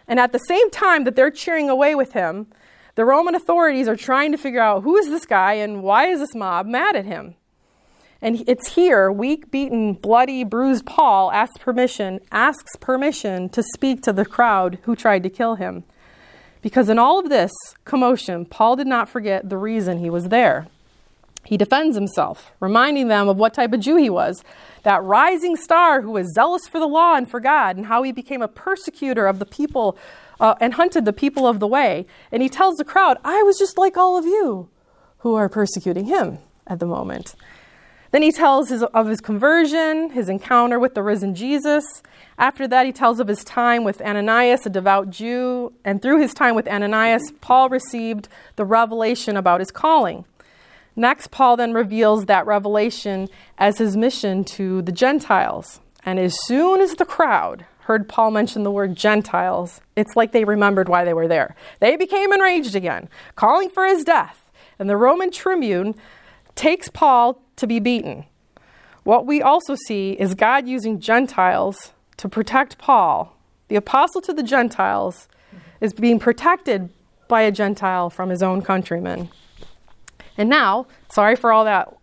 And 0.07 0.19
at 0.19 0.31
the 0.31 0.39
same 0.39 0.69
time 0.71 1.03
that 1.03 1.15
they're 1.15 1.31
cheering 1.31 1.69
away 1.69 1.95
with 1.95 2.13
him, 2.13 2.47
the 2.95 3.05
Roman 3.05 3.35
authorities 3.35 3.87
are 3.87 3.95
trying 3.95 4.31
to 4.31 4.37
figure 4.37 4.61
out 4.61 4.83
who 4.83 4.97
is 4.97 5.07
this 5.07 5.25
guy 5.25 5.53
and 5.53 5.83
why 5.83 6.07
is 6.07 6.19
this 6.19 6.33
mob 6.33 6.65
mad 6.65 6.95
at 6.95 7.05
him? 7.05 7.35
And 8.21 8.43
it's 8.47 8.73
here, 8.73 9.11
weak, 9.11 9.51
beaten, 9.51 9.93
bloody, 9.93 10.43
bruised 10.43 10.85
Paul 10.85 11.31
asks 11.31 11.57
permission, 11.59 12.19
asks 12.31 12.75
permission 12.77 13.49
to 13.49 13.61
speak 13.61 14.01
to 14.03 14.13
the 14.13 14.25
crowd 14.25 14.79
who 14.83 14.95
tried 14.95 15.23
to 15.23 15.29
kill 15.29 15.55
him. 15.55 15.83
Because 16.61 16.89
in 16.89 16.99
all 16.99 17.19
of 17.19 17.29
this 17.29 17.51
commotion, 17.85 18.45
Paul 18.45 18.75
did 18.75 18.87
not 18.87 19.09
forget 19.09 19.49
the 19.49 19.57
reason 19.57 19.99
he 19.99 20.09
was 20.09 20.29
there. 20.29 20.67
He 21.43 21.55
defends 21.55 21.95
himself, 21.95 22.51
reminding 22.59 23.07
them 23.07 23.29
of 23.29 23.37
what 23.37 23.53
type 23.53 23.71
of 23.71 23.79
Jew 23.79 23.95
he 23.95 24.09
was 24.09 24.43
that 24.83 25.03
rising 25.03 25.55
star 25.55 26.01
who 26.01 26.11
was 26.11 26.33
zealous 26.33 26.67
for 26.67 26.79
the 26.79 26.87
law 26.87 27.15
and 27.15 27.29
for 27.29 27.39
God, 27.39 27.77
and 27.77 27.87
how 27.87 28.03
he 28.03 28.11
became 28.11 28.41
a 28.41 28.47
persecutor 28.47 29.27
of 29.27 29.39
the 29.39 29.45
people 29.45 29.97
uh, 30.39 30.55
and 30.61 30.73
hunted 30.75 31.05
the 31.05 31.13
people 31.13 31.47
of 31.47 31.59
the 31.59 31.67
way. 31.67 32.05
And 32.31 32.41
he 32.41 32.49
tells 32.49 32.77
the 32.77 32.85
crowd, 32.85 33.17
I 33.23 33.43
was 33.43 33.57
just 33.57 33.77
like 33.77 33.97
all 33.97 34.17
of 34.17 34.25
you 34.25 34.69
who 35.19 35.35
are 35.35 35.49
persecuting 35.49 36.05
him 36.05 36.39
at 36.65 36.79
the 36.79 36.85
moment. 36.85 37.35
Then 38.11 38.21
he 38.21 38.31
tells 38.31 38.69
his, 38.69 38.83
of 38.83 39.07
his 39.07 39.21
conversion, 39.21 40.11
his 40.11 40.29
encounter 40.29 40.79
with 40.79 40.95
the 40.95 41.03
risen 41.03 41.35
Jesus. 41.35 42.01
After 42.37 42.67
that, 42.67 42.85
he 42.85 42.91
tells 42.91 43.19
of 43.19 43.27
his 43.27 43.43
time 43.43 43.83
with 43.83 44.01
Ananias, 44.01 44.65
a 44.65 44.69
devout 44.69 45.09
Jew. 45.09 45.73
And 45.83 46.01
through 46.01 46.21
his 46.21 46.33
time 46.33 46.55
with 46.55 46.67
Ananias, 46.67 47.31
Paul 47.41 47.69
received 47.69 48.29
the 48.55 48.65
revelation 48.65 49.35
about 49.35 49.59
his 49.59 49.71
calling. 49.71 50.25
Next, 50.95 51.29
Paul 51.29 51.57
then 51.57 51.73
reveals 51.73 52.25
that 52.25 52.47
revelation 52.47 53.27
as 53.57 53.77
his 53.77 53.95
mission 53.95 54.43
to 54.45 54.81
the 54.81 54.91
Gentiles. 54.91 55.79
And 56.03 56.17
as 56.17 56.35
soon 56.45 56.81
as 56.81 56.95
the 56.95 57.05
crowd 57.05 57.65
heard 57.81 58.09
Paul 58.09 58.31
mention 58.31 58.63
the 58.63 58.71
word 58.71 58.95
Gentiles, 58.95 59.81
it's 59.95 60.15
like 60.15 60.31
they 60.31 60.43
remembered 60.43 60.89
why 60.89 61.05
they 61.05 61.13
were 61.13 61.27
there. 61.27 61.55
They 61.79 61.95
became 61.97 62.33
enraged 62.33 62.75
again, 62.75 63.09
calling 63.35 63.69
for 63.69 63.85
his 63.85 64.03
death. 64.03 64.51
And 64.79 64.89
the 64.89 64.97
Roman 64.97 65.31
tribune 65.31 65.95
takes 66.55 66.89
Paul 66.89 67.41
to 67.57 67.67
be 67.67 67.79
beaten. 67.79 68.25
What 69.03 69.25
we 69.25 69.41
also 69.41 69.75
see 69.75 70.13
is 70.13 70.33
God 70.33 70.67
using 70.67 70.99
Gentiles 70.99 71.93
to 72.17 72.27
protect 72.27 72.77
Paul. 72.77 73.35
The 73.67 73.75
apostle 73.75 74.21
to 74.21 74.33
the 74.33 74.43
Gentiles 74.43 75.27
is 75.81 75.93
being 75.93 76.19
protected 76.19 76.89
by 77.27 77.41
a 77.41 77.51
Gentile 77.51 78.09
from 78.09 78.29
his 78.29 78.41
own 78.41 78.61
countrymen. 78.61 79.29
And 80.37 80.49
now, 80.49 80.87
sorry 81.11 81.35
for 81.35 81.51
all 81.51 81.65
that 81.65 81.93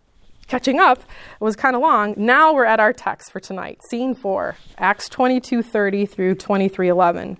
catching 0.47 0.79
up, 0.79 0.99
it 0.99 1.43
was 1.43 1.55
kind 1.55 1.75
of 1.75 1.81
long. 1.81 2.13
Now 2.17 2.53
we're 2.53 2.65
at 2.65 2.79
our 2.79 2.93
text 2.93 3.31
for 3.31 3.39
tonight, 3.39 3.79
scene 3.89 4.13
4, 4.13 4.55
Acts 4.77 5.09
22:30 5.09 6.05
through 6.05 6.35
23:11. 6.35 7.37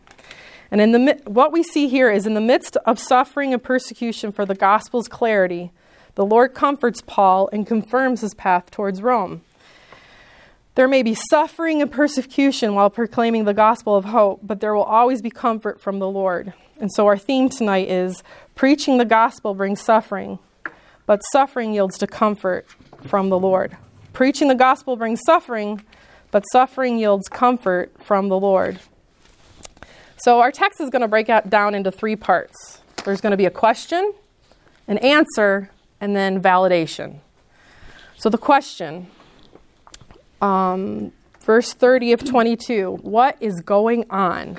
And 0.71 0.81
in 0.81 0.91
the 0.91 1.21
what 1.25 1.51
we 1.51 1.63
see 1.63 1.87
here 1.87 2.09
is 2.11 2.25
in 2.25 2.33
the 2.33 2.41
midst 2.41 2.77
of 2.85 2.97
suffering 2.99 3.53
and 3.53 3.61
persecution 3.61 4.31
for 4.31 4.45
the 4.45 4.55
gospel's 4.55 5.07
clarity, 5.07 5.71
the 6.15 6.25
Lord 6.25 6.53
comforts 6.53 7.01
Paul 7.05 7.49
and 7.53 7.67
confirms 7.67 8.21
his 8.21 8.33
path 8.33 8.71
towards 8.71 9.01
Rome. 9.01 9.41
There 10.75 10.87
may 10.87 11.03
be 11.03 11.15
suffering 11.29 11.81
and 11.81 11.91
persecution 11.91 12.73
while 12.73 12.89
proclaiming 12.89 13.45
the 13.45 13.53
gospel 13.53 13.95
of 13.95 14.05
hope, 14.05 14.41
but 14.43 14.59
there 14.59 14.73
will 14.73 14.83
always 14.83 15.21
be 15.21 15.29
comfort 15.29 15.79
from 15.79 15.99
the 15.99 16.09
Lord. 16.09 16.53
And 16.79 16.91
so 16.91 17.07
our 17.07 17.17
theme 17.17 17.47
tonight 17.47 17.89
is 17.89 18.23
preaching 18.55 18.97
the 18.97 19.05
gospel 19.05 19.53
brings 19.53 19.81
suffering, 19.81 20.39
but 21.05 21.21
suffering 21.31 21.73
yields 21.73 21.97
to 21.99 22.07
comfort 22.07 22.67
from 23.07 23.29
the 23.29 23.39
Lord. 23.39 23.77
Preaching 24.11 24.49
the 24.49 24.55
gospel 24.55 24.97
brings 24.97 25.21
suffering, 25.25 25.81
but 26.31 26.43
suffering 26.51 26.97
yields 26.97 27.29
comfort 27.29 27.93
from 28.03 28.27
the 28.27 28.39
Lord. 28.39 28.79
So 30.17 30.41
our 30.41 30.51
text 30.51 30.81
is 30.81 30.89
going 30.89 31.01
to 31.01 31.07
break 31.07 31.29
out 31.29 31.49
down 31.49 31.75
into 31.75 31.91
three 31.91 32.15
parts. 32.15 32.81
There's 33.05 33.21
going 33.21 33.31
to 33.31 33.37
be 33.37 33.45
a 33.45 33.51
question, 33.51 34.13
an 34.87 34.97
answer, 34.97 35.69
and 35.99 36.15
then 36.15 36.41
validation. 36.41 37.19
So 38.17 38.29
the 38.29 38.37
question, 38.37 39.07
um, 40.41 41.11
verse 41.41 41.73
30 41.73 42.13
of 42.13 42.23
22, 42.23 42.99
what 43.01 43.37
is 43.41 43.61
going 43.61 44.05
on? 44.09 44.57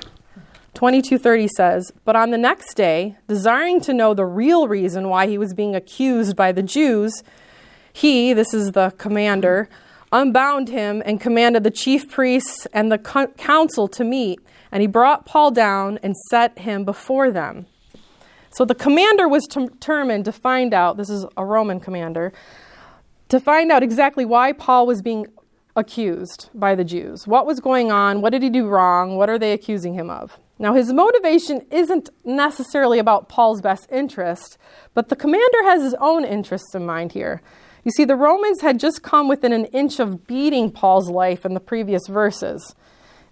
2230 0.77 1.47
says, 1.47 1.91
But 2.05 2.15
on 2.15 2.29
the 2.29 2.37
next 2.37 2.75
day, 2.75 3.15
desiring 3.27 3.81
to 3.81 3.93
know 3.93 4.13
the 4.13 4.25
real 4.25 4.67
reason 4.67 5.09
why 5.09 5.25
he 5.25 5.37
was 5.37 5.53
being 5.53 5.75
accused 5.75 6.35
by 6.35 6.51
the 6.51 6.61
Jews, 6.61 7.23
he, 7.91 8.31
this 8.31 8.53
is 8.53 8.73
the 8.73 8.93
commander, 8.99 9.69
unbound 10.11 10.69
him 10.69 11.01
and 11.03 11.19
commanded 11.19 11.63
the 11.63 11.71
chief 11.71 12.09
priests 12.09 12.67
and 12.73 12.91
the 12.91 12.99
council 12.99 13.87
to 13.87 14.03
meet. 14.03 14.39
And 14.71 14.81
he 14.81 14.87
brought 14.87 15.25
Paul 15.25 15.49
down 15.49 15.97
and 16.03 16.15
set 16.29 16.59
him 16.59 16.85
before 16.85 17.31
them. 17.31 17.65
So 18.57 18.65
the 18.65 18.73
commander 18.73 19.27
was 19.27 19.45
determined 19.45 20.25
to 20.25 20.31
find 20.31 20.73
out, 20.73 20.97
this 20.97 21.11
is 21.11 21.27
a 21.37 21.45
Roman 21.45 21.79
commander, 21.79 22.33
to 23.29 23.39
find 23.39 23.71
out 23.71 23.83
exactly 23.83 24.25
why 24.25 24.51
Paul 24.51 24.87
was 24.87 25.03
being 25.03 25.27
accused 25.75 26.49
by 26.55 26.73
the 26.73 26.83
Jews. 26.83 27.27
What 27.27 27.45
was 27.45 27.59
going 27.59 27.91
on? 27.91 28.19
What 28.19 28.31
did 28.31 28.41
he 28.41 28.49
do 28.49 28.65
wrong? 28.65 29.15
What 29.15 29.29
are 29.29 29.37
they 29.37 29.51
accusing 29.51 29.93
him 29.93 30.09
of? 30.09 30.39
Now, 30.57 30.73
his 30.73 30.91
motivation 30.91 31.67
isn't 31.69 32.09
necessarily 32.25 32.97
about 32.97 33.29
Paul's 33.29 33.61
best 33.61 33.87
interest, 33.91 34.57
but 34.95 35.09
the 35.09 35.15
commander 35.15 35.63
has 35.65 35.83
his 35.83 35.93
own 35.99 36.25
interests 36.25 36.73
in 36.73 36.83
mind 36.83 37.11
here. 37.11 37.43
You 37.83 37.91
see, 37.91 38.05
the 38.05 38.15
Romans 38.15 38.61
had 38.61 38.79
just 38.79 39.03
come 39.03 39.27
within 39.27 39.53
an 39.53 39.65
inch 39.65 39.99
of 39.99 40.25
beating 40.25 40.71
Paul's 40.71 41.11
life 41.11 41.45
in 41.45 41.53
the 41.53 41.59
previous 41.59 42.07
verses, 42.07 42.73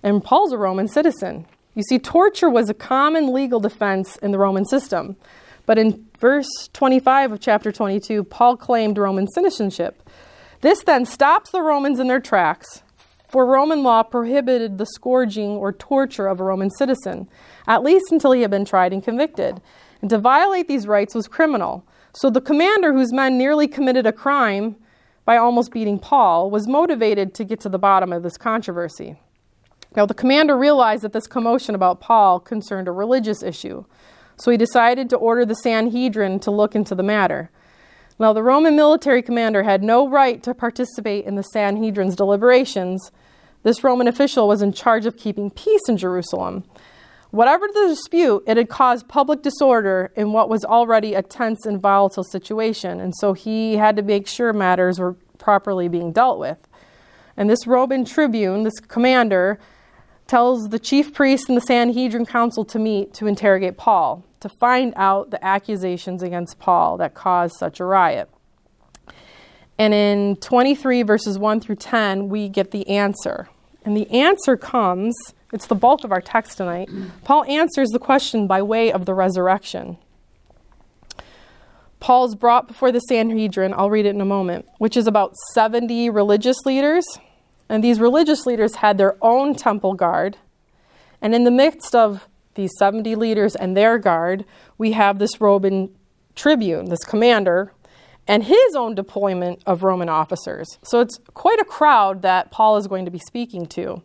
and 0.04 0.24
Paul's 0.24 0.52
a 0.52 0.58
Roman 0.60 0.88
citizen. 0.88 1.48
You 1.76 1.84
see, 1.84 2.00
torture 2.00 2.50
was 2.50 2.70
a 2.70 2.74
common 2.74 3.34
legal 3.34 3.60
defense 3.60 4.16
in 4.18 4.32
the 4.32 4.38
Roman 4.38 4.66
system. 4.66 5.18
But 5.66 5.78
in 5.78 6.06
verse 6.20 6.48
25 6.74 7.34
of 7.34 7.40
chapter 7.40 7.72
22, 7.72 8.24
Paul 8.24 8.56
claimed 8.56 8.98
Roman 8.98 9.28
citizenship. 9.28 10.02
This 10.62 10.84
then 10.84 11.06
stops 11.06 11.52
the 11.52 11.62
Romans 11.62 12.00
in 12.00 12.08
their 12.08 12.22
tracks, 12.22 12.82
for 13.28 13.46
Roman 13.46 13.84
law 13.84 14.04
prohibited 14.04 14.78
the 14.78 14.86
scourging 14.86 15.52
or 15.52 15.74
torture 15.74 16.28
of 16.28 16.40
a 16.40 16.44
Roman 16.44 16.70
citizen, 16.70 17.28
at 17.68 17.84
least 17.84 18.12
until 18.12 18.32
he 18.32 18.42
had 18.42 18.52
been 18.52 18.64
tried 18.64 18.94
and 18.94 19.04
convicted. 19.04 19.62
And 20.02 20.10
to 20.10 20.18
violate 20.18 20.68
these 20.68 20.88
rights 20.88 21.14
was 21.14 21.28
criminal. 21.28 21.86
So 22.14 22.30
the 22.30 22.40
commander, 22.40 22.94
whose 22.94 23.12
men 23.12 23.38
nearly 23.38 23.68
committed 23.68 24.06
a 24.06 24.14
crime 24.14 24.78
by 25.26 25.36
almost 25.36 25.72
beating 25.72 26.00
Paul, 26.00 26.50
was 26.50 26.68
motivated 26.68 27.34
to 27.34 27.44
get 27.44 27.60
to 27.62 27.70
the 27.70 27.80
bottom 27.80 28.14
of 28.14 28.24
this 28.24 28.38
controversy. 28.38 29.18
Now, 29.96 30.06
the 30.06 30.14
commander 30.14 30.58
realized 30.58 31.04
that 31.04 31.14
this 31.14 31.28
commotion 31.28 31.74
about 31.74 32.02
Paul 32.02 32.40
concerned 32.40 32.88
a 32.88 32.92
religious 32.92 33.42
issue, 33.42 33.86
so 34.36 34.52
he 34.52 34.58
decided 34.58 35.10
to 35.10 35.18
order 35.18 35.46
the 35.46 35.56
Sanhedrin 35.56 36.40
to 36.42 36.52
look 36.52 36.76
into 36.76 36.96
the 36.96 37.04
matter. 37.04 37.50
Now, 38.20 38.34
the 38.34 38.44
Roman 38.44 38.76
military 38.76 39.22
commander 39.22 39.64
had 39.64 39.84
no 39.84 40.08
right 40.08 40.42
to 40.44 40.54
participate 40.54 41.26
in 41.26 41.36
the 41.36 41.44
Sanhedrin's 41.44 42.16
deliberations. 42.16 43.12
This 43.64 43.84
Roman 43.84 44.08
official 44.08 44.48
was 44.48 44.62
in 44.62 44.74
charge 44.74 45.06
of 45.06 45.18
keeping 45.18 45.50
peace 45.50 45.88
in 45.88 45.98
Jerusalem. 45.98 46.64
Whatever 47.32 47.68
the 47.68 47.88
dispute, 47.88 48.44
it 48.48 48.56
had 48.56 48.70
caused 48.70 49.10
public 49.10 49.42
disorder 49.42 50.12
in 50.16 50.32
what 50.32 50.48
was 50.48 50.64
already 50.64 51.14
a 51.14 51.22
tense 51.22 51.66
and 51.66 51.82
volatile 51.82 52.24
situation, 52.24 53.00
and 53.00 53.14
so 53.16 53.34
he 53.34 53.76
had 53.76 53.96
to 53.98 54.02
make 54.02 54.28
sure 54.28 54.54
matters 54.54 55.00
were 55.00 55.14
properly 55.38 55.88
being 55.90 56.14
dealt 56.14 56.40
with. 56.40 56.58
And 57.36 57.50
this 57.50 57.68
Roman 57.68 58.06
tribune, 58.06 58.64
this 58.64 58.80
commander, 58.80 59.60
tells 60.28 60.70
the 60.70 60.80
chief 60.80 61.14
priests 61.14 61.48
and 61.48 61.58
the 61.58 61.62
Sanhedrin 61.62 62.26
council 62.26 62.66
to 62.66 62.80
meet 62.80 63.14
to 63.16 63.28
interrogate 63.28 63.78
Paul, 63.78 64.24
to 64.40 64.50
find 64.50 64.94
out 64.96 65.32
the 65.32 65.44
accusations 65.46 66.24
against 66.24 66.60
Paul 66.60 66.98
that 66.98 67.14
caused 67.14 67.56
such 67.58 67.80
a 67.80 67.86
riot. 67.86 68.30
And 69.78 69.94
in 69.94 70.38
23 70.38 71.04
verses 71.04 71.38
1 71.38 71.60
through 71.60 71.76
10, 71.76 72.30
we 72.30 72.50
get 72.50 72.72
the 72.72 72.88
answer. 72.90 73.50
And 73.84 73.96
the 73.96 74.10
answer 74.10 74.58
comes, 74.58 75.16
it's 75.54 75.68
the 75.68 75.76
bulk 75.76 76.04
of 76.04 76.12
our 76.12 76.22
text 76.22 76.58
tonight. 76.58 76.90
Paul 77.24 77.44
answers 77.46 77.90
the 77.90 78.00
question 78.00 78.48
by 78.48 78.62
way 78.62 78.92
of 78.92 79.06
the 79.06 79.14
resurrection. 79.14 79.98
Paul's 82.00 82.36
brought 82.36 82.68
before 82.68 82.92
the 82.92 83.00
Sanhedrin, 83.00 83.74
I'll 83.74 83.90
read 83.90 84.06
it 84.06 84.16
in 84.16 84.22
a 84.22 84.26
moment, 84.26 84.68
which 84.78 84.96
is 84.98 85.08
about 85.08 85.36
70 85.54 86.10
religious 86.10 86.58
leaders. 86.66 87.06
And 87.70 87.84
these 87.84 88.00
religious 88.00 88.46
leaders 88.46 88.76
had 88.76 88.98
their 88.98 89.18
own 89.22 89.56
temple 89.56 89.94
guard. 89.94 90.38
And 91.22 91.34
in 91.34 91.44
the 91.44 91.52
midst 91.52 91.96
of 91.96 92.28
these 92.56 92.72
70 92.78 93.16
leaders 93.16 93.56
and 93.56 93.76
their 93.76 93.98
guard, 93.98 94.46
we 94.78 94.92
have 94.94 95.20
this 95.20 95.42
Roman 95.42 95.94
tribune, 96.36 96.86
this 96.86 97.04
commander, 97.04 97.72
and 98.28 98.44
his 98.44 98.76
own 98.76 98.96
deployment 98.96 99.62
of 99.66 99.84
Roman 99.84 100.10
officers. 100.10 100.80
So 100.84 101.00
it's 101.00 101.20
quite 101.34 101.60
a 101.60 101.66
crowd 101.66 102.22
that 102.24 102.52
Paul 102.52 102.78
is 102.78 102.88
going 102.88 103.06
to 103.06 103.12
be 103.12 103.20
speaking 103.20 103.66
to. 103.68 104.02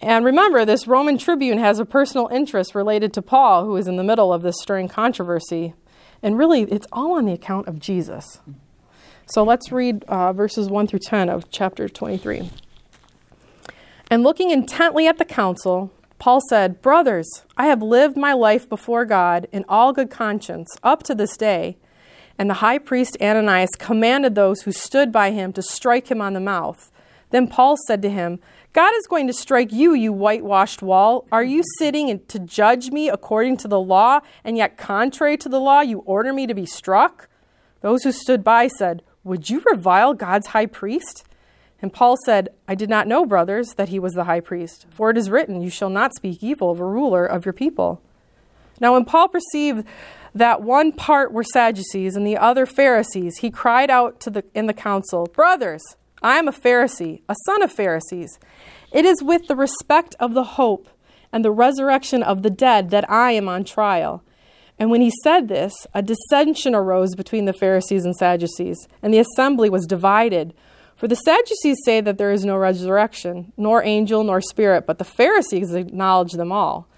And 0.00 0.24
remember, 0.24 0.64
this 0.64 0.86
Roman 0.86 1.16
tribune 1.16 1.58
has 1.58 1.78
a 1.78 1.86
personal 1.86 2.28
interest 2.28 2.74
related 2.74 3.14
to 3.14 3.22
Paul, 3.22 3.64
who 3.64 3.76
is 3.76 3.88
in 3.88 3.96
the 3.96 4.04
middle 4.04 4.32
of 4.32 4.42
this 4.42 4.60
stirring 4.60 4.88
controversy. 4.88 5.74
And 6.22 6.36
really, 6.36 6.62
it's 6.62 6.86
all 6.92 7.16
on 7.16 7.24
the 7.24 7.32
account 7.32 7.68
of 7.68 7.78
Jesus. 7.78 8.40
So 9.26 9.42
let's 9.42 9.72
read 9.72 10.04
uh, 10.04 10.32
verses 10.32 10.68
1 10.68 10.86
through 10.86 10.98
10 11.00 11.28
of 11.28 11.50
chapter 11.50 11.88
23. 11.88 12.50
And 14.10 14.22
looking 14.22 14.50
intently 14.50 15.06
at 15.06 15.18
the 15.18 15.24
council, 15.24 15.90
Paul 16.18 16.40
said, 16.48 16.82
Brothers, 16.82 17.42
I 17.56 17.66
have 17.66 17.82
lived 17.82 18.16
my 18.16 18.34
life 18.34 18.68
before 18.68 19.04
God 19.04 19.48
in 19.50 19.64
all 19.68 19.92
good 19.92 20.10
conscience 20.10 20.76
up 20.82 21.02
to 21.04 21.14
this 21.14 21.36
day. 21.36 21.78
And 22.38 22.50
the 22.50 22.54
high 22.54 22.78
priest 22.78 23.16
Ananias 23.20 23.70
commanded 23.78 24.34
those 24.34 24.62
who 24.62 24.72
stood 24.72 25.10
by 25.10 25.30
him 25.30 25.52
to 25.54 25.62
strike 25.62 26.10
him 26.10 26.20
on 26.20 26.34
the 26.34 26.40
mouth. 26.40 26.90
Then 27.30 27.48
Paul 27.48 27.76
said 27.86 28.02
to 28.02 28.10
him, 28.10 28.40
God 28.74 28.92
is 28.96 29.06
going 29.06 29.26
to 29.28 29.32
strike 29.32 29.72
you, 29.72 29.94
you 29.94 30.12
whitewashed 30.12 30.82
wall. 30.82 31.26
Are 31.32 31.44
you 31.44 31.62
sitting 31.78 32.20
to 32.26 32.38
judge 32.38 32.90
me 32.90 33.08
according 33.08 33.56
to 33.58 33.68
the 33.68 33.80
law, 33.80 34.20
and 34.42 34.56
yet 34.56 34.76
contrary 34.76 35.36
to 35.38 35.48
the 35.48 35.60
law, 35.60 35.80
you 35.80 36.00
order 36.00 36.32
me 36.32 36.46
to 36.46 36.54
be 36.54 36.66
struck? 36.66 37.28
Those 37.82 38.02
who 38.02 38.12
stood 38.12 38.42
by 38.42 38.68
said, 38.68 39.02
Would 39.24 39.50
you 39.50 39.62
revile 39.64 40.14
God's 40.14 40.48
high 40.48 40.66
priest? 40.66 41.24
And 41.80 41.92
Paul 41.92 42.16
said, 42.24 42.50
I 42.68 42.74
did 42.74 42.88
not 42.88 43.08
know, 43.08 43.26
brothers, 43.26 43.74
that 43.76 43.88
he 43.88 43.98
was 43.98 44.12
the 44.12 44.24
high 44.24 44.40
priest, 44.40 44.86
for 44.90 45.10
it 45.10 45.18
is 45.18 45.30
written, 45.30 45.60
You 45.60 45.70
shall 45.70 45.90
not 45.90 46.14
speak 46.14 46.42
evil 46.42 46.70
of 46.70 46.80
a 46.80 46.84
ruler 46.84 47.26
of 47.26 47.44
your 47.44 47.52
people. 47.52 48.00
Now, 48.80 48.94
when 48.94 49.04
Paul 49.04 49.28
perceived 49.28 49.86
that 50.34 50.62
one 50.62 50.92
part 50.92 51.32
were 51.32 51.44
Sadducees 51.44 52.16
and 52.16 52.26
the 52.26 52.36
other 52.36 52.66
Pharisees, 52.66 53.38
he 53.38 53.50
cried 53.50 53.90
out 53.90 54.20
to 54.20 54.30
the, 54.30 54.44
in 54.54 54.66
the 54.66 54.72
council, 54.72 55.26
Brothers, 55.26 55.82
I 56.22 56.38
am 56.38 56.48
a 56.48 56.52
Pharisee, 56.52 57.20
a 57.28 57.36
son 57.44 57.62
of 57.62 57.72
Pharisees. 57.72 58.38
It 58.92 59.04
is 59.04 59.22
with 59.22 59.46
the 59.46 59.56
respect 59.56 60.16
of 60.18 60.34
the 60.34 60.44
hope 60.44 60.88
and 61.32 61.44
the 61.44 61.50
resurrection 61.50 62.22
of 62.22 62.42
the 62.42 62.50
dead 62.50 62.90
that 62.90 63.08
I 63.10 63.32
am 63.32 63.48
on 63.48 63.64
trial. 63.64 64.22
And 64.78 64.90
when 64.90 65.00
he 65.00 65.12
said 65.22 65.48
this, 65.48 65.72
a 65.94 66.02
dissension 66.02 66.74
arose 66.74 67.14
between 67.14 67.44
the 67.44 67.52
Pharisees 67.52 68.04
and 68.04 68.14
Sadducees, 68.14 68.88
and 69.02 69.14
the 69.14 69.20
assembly 69.20 69.70
was 69.70 69.86
divided. 69.86 70.52
For 70.96 71.06
the 71.08 71.16
Sadducees 71.16 71.78
say 71.84 72.00
that 72.00 72.18
there 72.18 72.32
is 72.32 72.44
no 72.44 72.56
resurrection, 72.56 73.52
nor 73.56 73.84
angel, 73.84 74.24
nor 74.24 74.40
spirit, 74.40 74.86
but 74.86 74.98
the 74.98 75.04
Pharisees 75.04 75.72
acknowledge 75.72 76.32
them 76.32 76.50
all. 76.50 76.88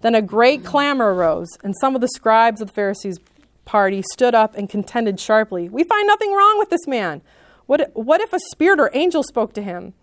Then 0.00 0.14
a 0.14 0.22
great 0.22 0.64
clamor 0.64 1.14
arose, 1.14 1.48
and 1.64 1.74
some 1.80 1.94
of 1.94 2.00
the 2.00 2.08
scribes 2.08 2.60
of 2.60 2.68
the 2.68 2.74
Pharisees' 2.74 3.18
party 3.64 4.02
stood 4.12 4.34
up 4.34 4.54
and 4.56 4.68
contended 4.68 5.18
sharply. 5.18 5.68
We 5.68 5.82
find 5.84 6.06
nothing 6.06 6.32
wrong 6.32 6.58
with 6.58 6.70
this 6.70 6.86
man. 6.86 7.22
What, 7.66 7.90
what 7.94 8.20
if 8.20 8.32
a 8.32 8.38
spirit 8.38 8.78
or 8.78 8.90
angel 8.92 9.22
spoke 9.22 9.54
to 9.54 9.62
him? 9.62 9.94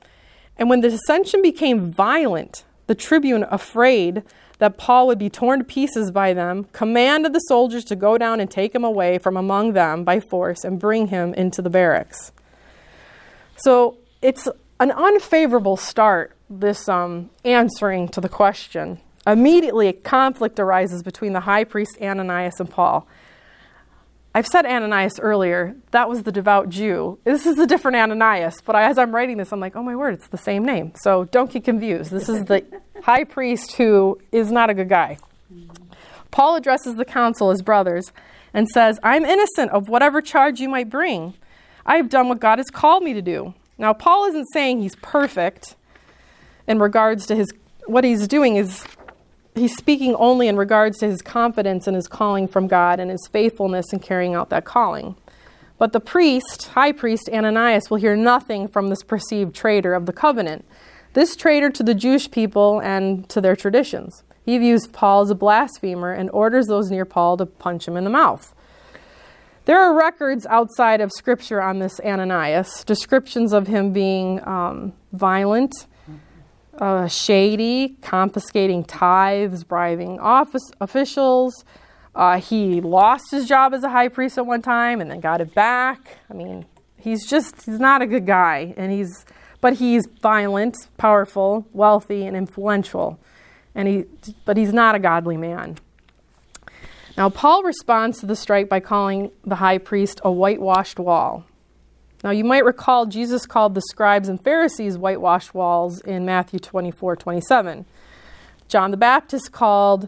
And 0.58 0.70
when 0.70 0.82
the 0.82 0.90
dissension 0.90 1.42
became 1.42 1.92
violent, 1.92 2.66
the 2.92 2.96
tribune, 2.96 3.46
afraid 3.50 4.22
that 4.58 4.76
Paul 4.76 5.08
would 5.08 5.18
be 5.18 5.30
torn 5.30 5.60
to 5.60 5.64
pieces 5.64 6.12
by 6.12 6.34
them, 6.34 6.66
commanded 6.74 7.32
the 7.32 7.40
soldiers 7.40 7.86
to 7.86 7.96
go 7.96 8.18
down 8.18 8.42
and 8.42 8.52
take 8.52 8.76
him 8.76 8.84
away 8.84 9.18
from 9.18 9.38
among 9.38 9.72
them 9.72 10.04
by 10.04 10.20
force 10.20 10.66
and 10.66 10.78
bring 10.78 11.08
him 11.08 11.34
into 11.36 11.62
the 11.62 11.70
barracks. 11.70 12.34
So 13.56 13.98
it's 14.22 14.50
an 14.82 14.92
unfavorable 14.92 15.78
start, 15.78 16.36
this 16.50 16.90
um, 16.90 17.30
answering 17.46 18.10
to 18.10 18.20
the 18.20 18.28
question. 18.28 19.00
Immediately, 19.26 19.88
a 19.88 19.94
conflict 19.94 20.60
arises 20.60 21.02
between 21.02 21.32
the 21.32 21.40
high 21.40 21.64
priest 21.64 21.98
Ananias 22.02 22.60
and 22.60 22.70
Paul. 22.70 23.08
I've 24.34 24.48
said 24.48 24.66
Ananias 24.66 25.20
earlier. 25.20 25.76
That 25.92 26.08
was 26.08 26.24
the 26.24 26.32
devout 26.32 26.70
Jew. 26.70 27.20
This 27.26 27.46
is 27.46 27.60
a 27.60 27.68
different 27.68 27.98
Ananias, 27.98 28.62
but 28.64 28.76
as 28.78 28.98
I'm 28.98 29.14
writing 29.14 29.38
this, 29.38 29.52
I'm 29.52 29.60
like, 29.60 29.76
oh 29.76 29.84
my 29.84 29.96
word, 29.96 30.14
it's 30.14 30.30
the 30.30 30.38
same 30.38 30.64
name. 30.64 30.94
So 31.02 31.26
don't 31.26 31.52
get 31.52 31.66
confused. 31.66 32.12
This 32.12 32.30
is 32.30 32.46
the 32.46 32.66
high 33.04 33.26
priest 33.26 33.74
who 33.74 34.20
is 34.32 34.52
not 34.52 34.70
a 34.70 34.74
good 34.74 34.88
guy. 34.88 35.18
Paul 36.32 36.56
addresses 36.56 36.96
the 36.96 37.04
council 37.04 37.52
as 37.52 37.62
brothers 37.62 38.14
and 38.54 38.70
says, 38.70 39.00
I'm 39.04 39.26
innocent 39.26 39.72
of 39.72 39.90
whatever 39.90 40.22
charge 40.22 40.62
you 40.62 40.70
might 40.70 40.90
bring. 40.90 41.34
I 41.86 41.98
have 41.98 42.10
done 42.10 42.30
what 42.30 42.40
God 42.40 42.60
has 42.60 42.70
called 42.70 43.04
me 43.04 43.14
to 43.14 43.22
do. 43.22 43.54
Now, 43.78 43.94
Paul 43.94 44.26
isn't 44.28 44.48
saying 44.54 44.82
he's 44.82 44.96
perfect 44.98 45.76
in 46.68 46.80
regards 46.80 47.26
to 47.28 47.36
his, 47.36 47.52
what 47.86 48.04
he's 48.04 48.28
doing 48.28 48.56
is 48.56 48.86
he's 49.56 49.76
speaking 49.76 50.16
only 50.16 50.48
in 50.48 50.58
regards 50.58 51.00
to 51.00 51.08
his 51.08 51.22
confidence 51.22 51.88
in 51.88 51.94
his 51.94 52.08
calling 52.08 52.48
from 52.48 52.68
God 52.68 53.00
and 53.00 53.12
his 53.12 53.28
faithfulness 53.32 53.92
in 53.94 54.00
carrying 54.00 54.34
out 54.34 54.50
that 54.50 54.66
calling. 54.66 55.16
But 55.78 55.94
the 55.94 56.00
priest, 56.00 56.68
high 56.68 56.92
priest 56.92 57.30
Ananias, 57.32 57.90
will 57.90 57.98
hear 57.98 58.16
nothing 58.16 58.68
from 58.68 58.90
this 58.90 59.04
perceived 59.04 59.56
traitor 59.56 59.94
of 59.94 60.06
the 60.06 60.14
covenant, 60.14 60.64
this 61.14 61.36
traitor 61.36 61.70
to 61.72 61.84
the 61.84 61.96
Jewish 61.96 62.30
people 62.30 62.80
and 62.82 63.28
to 63.30 63.42
their 63.42 63.56
traditions. 63.56 64.24
He 64.44 64.58
views 64.58 64.88
Paul 64.88 65.22
as 65.22 65.30
a 65.30 65.36
blasphemer 65.36 66.12
and 66.12 66.30
orders 66.32 66.68
those 66.68 66.90
near 66.90 67.06
Paul 67.06 67.38
to 67.38 67.46
punch 67.46 67.88
him 67.88 67.98
in 67.98 68.04
the 68.04 68.10
mouth. 68.10 68.54
There 69.66 69.80
are 69.80 69.96
records 69.96 70.46
outside 70.48 71.02
of 71.02 71.12
Scripture 71.12 71.62
on 71.62 71.80
this 71.80 72.00
Ananias, 72.00 72.84
descriptions 72.84 73.54
of 73.54 73.68
him 73.68 73.94
being 73.94 74.46
um, 74.48 74.94
violent, 75.14 75.88
uh, 76.82 77.08
shady, 77.08 77.96
confiscating 78.02 78.84
tithes, 78.84 79.64
bribing 79.64 80.20
office 80.20 80.72
officials. 80.82 81.64
Uh, 82.16 82.40
he 82.40 82.82
lost 82.82 83.32
his 83.32 83.48
job 83.48 83.74
as 83.74 83.84
a 83.84 83.90
high 83.90 84.10
priest 84.10 84.38
at 84.38 84.46
one 84.46 84.62
time 84.62 85.00
and 85.00 85.10
then 85.10 85.20
got 85.20 85.40
it 85.40 85.54
back. 85.54 86.18
I 86.30 86.34
mean, 86.34 86.66
he's 86.98 87.26
just 87.30 87.66
he's 87.66 87.80
not 87.80 88.02
a 88.02 88.08
good 88.08 88.26
guy, 88.26 88.74
and 88.76 88.92
he's 88.92 89.26
but 89.62 89.74
he's 89.74 90.08
violent, 90.22 90.76
powerful, 90.98 91.68
wealthy, 91.72 92.26
and 92.26 92.36
influential, 92.36 93.20
and 93.76 93.88
he 93.88 94.06
but 94.44 94.58
he's 94.58 94.74
not 94.74 94.96
a 94.96 95.00
godly 95.00 95.38
man. 95.38 95.78
Now, 97.16 97.30
Paul 97.30 97.62
responds 97.62 98.20
to 98.22 98.26
the 98.26 98.36
strike 98.36 98.68
by 98.68 98.80
calling 98.80 99.32
the 99.44 99.56
high 99.56 99.78
priest 99.78 100.20
a 100.24 100.32
whitewashed 100.32 100.98
wall. 100.98 101.46
Now, 102.24 102.30
you 102.30 102.44
might 102.44 102.66
recall 102.66 103.08
Jesus 103.08 103.46
called 103.46 103.74
the 103.74 103.82
scribes 103.82 104.30
and 104.30 104.44
Pharisees 104.44 104.98
whitewashed 104.98 105.54
walls 105.56 106.02
in 106.02 106.26
Matthew 106.26 106.60
24 106.60 107.16
27. 107.16 107.86
John 108.68 108.92
the 108.92 108.98
Baptist 108.98 109.52
called 109.52 110.08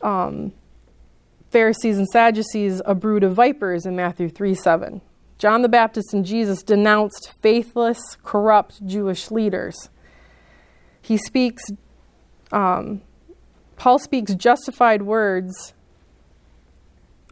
um, 0.00 0.52
Pharisees 1.50 1.98
and 1.98 2.08
Sadducees 2.08 2.80
a 2.86 2.94
brood 2.94 3.24
of 3.24 3.34
vipers 3.34 3.84
in 3.84 3.96
Matthew 3.96 4.28
3 4.28 4.54
7. 4.54 5.00
John 5.38 5.62
the 5.62 5.68
Baptist 5.68 6.12
and 6.14 6.24
Jesus 6.24 6.62
denounced 6.62 7.32
faithless, 7.40 7.98
corrupt 8.22 8.86
Jewish 8.86 9.30
leaders. 9.30 9.88
He 11.00 11.16
speaks, 11.16 11.62
um, 12.52 13.00
Paul 13.76 13.98
speaks 13.98 14.34
justified 14.34 15.02
words 15.02 15.72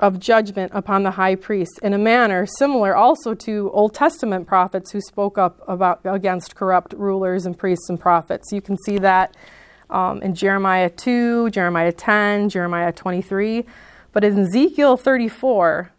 of 0.01 0.21
judgment 0.21 0.71
upon 0.75 1.03
the 1.03 1.13
high 1.13 1.35
priest 1.35 1.81
in 1.83 1.93
a 1.93 1.99
manner 1.99 2.47
similar 2.47 2.95
also 2.95 3.35
to 3.35 3.71
Old 3.73 3.95
Testament 3.95 4.47
prophets 4.47 4.93
who 4.93 5.01
spoke 5.01 5.39
up 5.39 5.61
about 5.67 6.01
against 6.05 6.55
corrupt 6.55 6.93
rulers 6.93 7.47
and 7.47 7.59
priests 7.59 7.89
and 7.89 7.99
prophets. 7.99 8.53
You 8.53 8.61
can 8.61 8.77
see 8.79 8.99
that 8.99 9.37
um, 9.91 10.23
in 10.23 10.35
Jeremiah 10.35 10.91
2, 10.91 11.51
Jeremiah 11.51 11.93
10, 11.93 12.49
Jeremiah 12.49 12.93
23. 12.93 13.65
But 14.13 14.25
in 14.25 14.39
Ezekiel 14.39 14.97
34, 14.97 15.93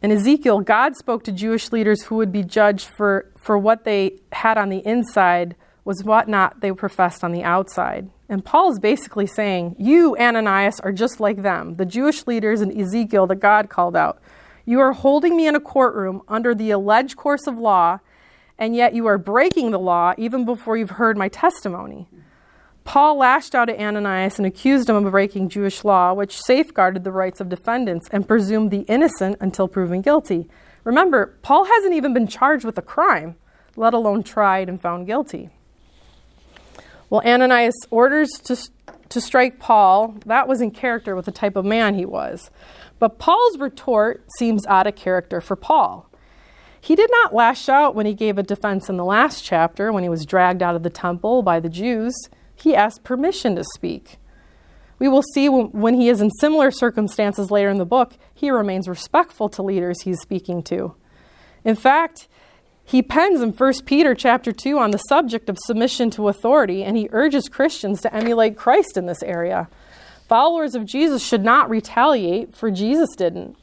in 0.00 0.12
Ezekiel, 0.12 0.60
God 0.60 0.96
spoke 0.96 1.24
to 1.24 1.32
Jewish 1.32 1.72
leaders 1.72 2.04
who 2.04 2.16
would 2.16 2.30
be 2.30 2.44
judged 2.44 2.86
for, 2.86 3.30
for 3.36 3.58
what 3.58 3.84
they 3.84 4.20
had 4.32 4.56
on 4.56 4.68
the 4.68 4.78
inside 4.86 5.56
was 5.88 6.04
what 6.04 6.28
not 6.28 6.60
they 6.60 6.70
professed 6.70 7.24
on 7.24 7.32
the 7.32 7.42
outside. 7.42 8.10
And 8.28 8.44
Paul 8.44 8.70
is 8.70 8.78
basically 8.78 9.26
saying, 9.26 9.74
You, 9.78 10.14
Ananias, 10.18 10.80
are 10.80 10.92
just 10.92 11.18
like 11.18 11.40
them, 11.40 11.76
the 11.76 11.86
Jewish 11.86 12.26
leaders 12.26 12.60
in 12.60 12.78
Ezekiel 12.78 13.26
that 13.28 13.36
God 13.36 13.70
called 13.70 13.96
out. 13.96 14.20
You 14.66 14.80
are 14.80 14.92
holding 14.92 15.34
me 15.34 15.46
in 15.46 15.56
a 15.56 15.60
courtroom 15.60 16.20
under 16.28 16.54
the 16.54 16.72
alleged 16.72 17.16
course 17.16 17.46
of 17.46 17.56
law, 17.56 18.00
and 18.58 18.76
yet 18.76 18.94
you 18.94 19.06
are 19.06 19.16
breaking 19.16 19.70
the 19.70 19.78
law 19.78 20.12
even 20.18 20.44
before 20.44 20.76
you've 20.76 20.90
heard 21.00 21.16
my 21.16 21.30
testimony. 21.30 22.06
Paul 22.84 23.16
lashed 23.16 23.54
out 23.54 23.70
at 23.70 23.80
Ananias 23.80 24.36
and 24.36 24.44
accused 24.44 24.90
him 24.90 25.06
of 25.06 25.10
breaking 25.10 25.48
Jewish 25.48 25.84
law, 25.84 26.12
which 26.12 26.38
safeguarded 26.38 27.02
the 27.02 27.12
rights 27.12 27.40
of 27.40 27.48
defendants 27.48 28.10
and 28.12 28.28
presumed 28.28 28.70
the 28.70 28.84
innocent 28.88 29.38
until 29.40 29.68
proven 29.68 30.02
guilty. 30.02 30.50
Remember, 30.84 31.38
Paul 31.40 31.64
hasn't 31.64 31.94
even 31.94 32.12
been 32.12 32.26
charged 32.26 32.66
with 32.66 32.76
a 32.76 32.82
crime, 32.82 33.36
let 33.74 33.94
alone 33.94 34.22
tried 34.22 34.68
and 34.68 34.78
found 34.78 35.06
guilty. 35.06 35.48
Well, 37.10 37.22
Ananias 37.24 37.74
orders 37.90 38.30
to 38.44 38.56
to 39.08 39.20
strike 39.20 39.58
Paul, 39.58 40.16
that 40.26 40.46
was 40.48 40.60
in 40.60 40.70
character 40.70 41.16
with 41.16 41.24
the 41.24 41.32
type 41.32 41.56
of 41.56 41.64
man 41.64 41.94
he 41.94 42.04
was. 42.04 42.50
But 42.98 43.18
Paul's 43.18 43.58
retort 43.58 44.24
seems 44.36 44.66
out 44.66 44.86
of 44.86 44.96
character 44.96 45.40
for 45.40 45.56
Paul. 45.56 46.10
He 46.80 46.94
did 46.94 47.10
not 47.10 47.34
lash 47.34 47.68
out 47.68 47.94
when 47.94 48.06
he 48.06 48.14
gave 48.14 48.38
a 48.38 48.42
defense 48.42 48.88
in 48.88 48.96
the 48.96 49.04
last 49.04 49.44
chapter 49.44 49.92
when 49.92 50.02
he 50.02 50.08
was 50.08 50.26
dragged 50.26 50.62
out 50.62 50.76
of 50.76 50.82
the 50.82 50.90
temple 50.90 51.42
by 51.42 51.58
the 51.60 51.68
Jews. 51.68 52.14
He 52.54 52.74
asked 52.74 53.04
permission 53.04 53.56
to 53.56 53.64
speak. 53.74 54.18
We 54.98 55.08
will 55.08 55.22
see 55.34 55.48
when 55.48 55.94
he 55.94 56.08
is 56.08 56.20
in 56.20 56.30
similar 56.30 56.70
circumstances 56.70 57.50
later 57.50 57.70
in 57.70 57.78
the 57.78 57.84
book, 57.84 58.14
he 58.34 58.50
remains 58.50 58.88
respectful 58.88 59.48
to 59.50 59.62
leaders 59.62 60.02
he's 60.02 60.20
speaking 60.20 60.62
to. 60.64 60.94
In 61.64 61.76
fact, 61.76 62.28
he 62.88 63.02
pens 63.02 63.42
in 63.42 63.50
1 63.50 63.72
Peter 63.84 64.14
chapter 64.14 64.50
2 64.50 64.78
on 64.78 64.92
the 64.92 64.98
subject 64.98 65.50
of 65.50 65.58
submission 65.58 66.08
to 66.12 66.28
authority, 66.28 66.82
and 66.82 66.96
he 66.96 67.10
urges 67.12 67.46
Christians 67.46 68.00
to 68.00 68.14
emulate 68.14 68.56
Christ 68.56 68.96
in 68.96 69.04
this 69.04 69.22
area. 69.22 69.68
Followers 70.26 70.74
of 70.74 70.86
Jesus 70.86 71.22
should 71.22 71.44
not 71.44 71.68
retaliate, 71.68 72.56
for 72.56 72.70
Jesus 72.70 73.10
didn't. 73.14 73.56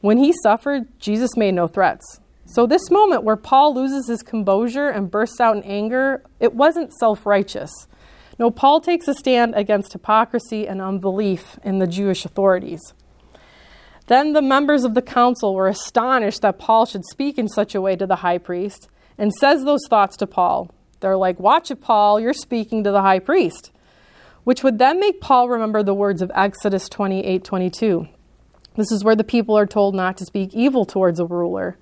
When 0.00 0.16
he 0.16 0.32
suffered, 0.42 0.88
Jesus 0.98 1.36
made 1.36 1.52
no 1.52 1.68
threats. 1.68 2.20
So, 2.46 2.66
this 2.66 2.90
moment 2.90 3.24
where 3.24 3.36
Paul 3.36 3.74
loses 3.74 4.08
his 4.08 4.22
composure 4.22 4.88
and 4.88 5.10
bursts 5.10 5.38
out 5.38 5.56
in 5.56 5.62
anger, 5.64 6.22
it 6.40 6.54
wasn't 6.54 6.94
self 6.94 7.26
righteous. 7.26 7.70
No, 8.38 8.50
Paul 8.50 8.80
takes 8.80 9.06
a 9.06 9.12
stand 9.12 9.54
against 9.54 9.92
hypocrisy 9.92 10.66
and 10.66 10.80
unbelief 10.80 11.58
in 11.62 11.78
the 11.78 11.86
Jewish 11.86 12.24
authorities. 12.24 12.94
Then 14.06 14.32
the 14.32 14.42
members 14.42 14.84
of 14.84 14.94
the 14.94 15.02
council 15.02 15.54
were 15.54 15.68
astonished 15.68 16.42
that 16.42 16.58
Paul 16.58 16.86
should 16.86 17.04
speak 17.04 17.38
in 17.38 17.48
such 17.48 17.74
a 17.74 17.80
way 17.80 17.96
to 17.96 18.06
the 18.06 18.16
high 18.16 18.38
priest 18.38 18.88
and 19.16 19.32
says 19.32 19.64
those 19.64 19.86
thoughts 19.88 20.16
to 20.18 20.26
Paul. 20.26 20.70
They're 21.00 21.16
like, 21.16 21.38
Watch 21.38 21.70
it, 21.70 21.80
Paul, 21.80 22.20
you're 22.20 22.32
speaking 22.32 22.84
to 22.84 22.90
the 22.90 23.02
high 23.02 23.18
priest. 23.18 23.70
Which 24.44 24.64
would 24.64 24.78
then 24.78 24.98
make 24.98 25.20
Paul 25.20 25.48
remember 25.48 25.82
the 25.82 25.94
words 25.94 26.20
of 26.20 26.32
Exodus 26.34 26.88
28 26.88 27.44
22. 27.44 28.08
This 28.74 28.90
is 28.90 29.04
where 29.04 29.16
the 29.16 29.24
people 29.24 29.56
are 29.56 29.66
told 29.66 29.94
not 29.94 30.16
to 30.16 30.24
speak 30.24 30.54
evil 30.54 30.84
towards 30.84 31.20
a 31.20 31.26
ruler. 31.26 31.76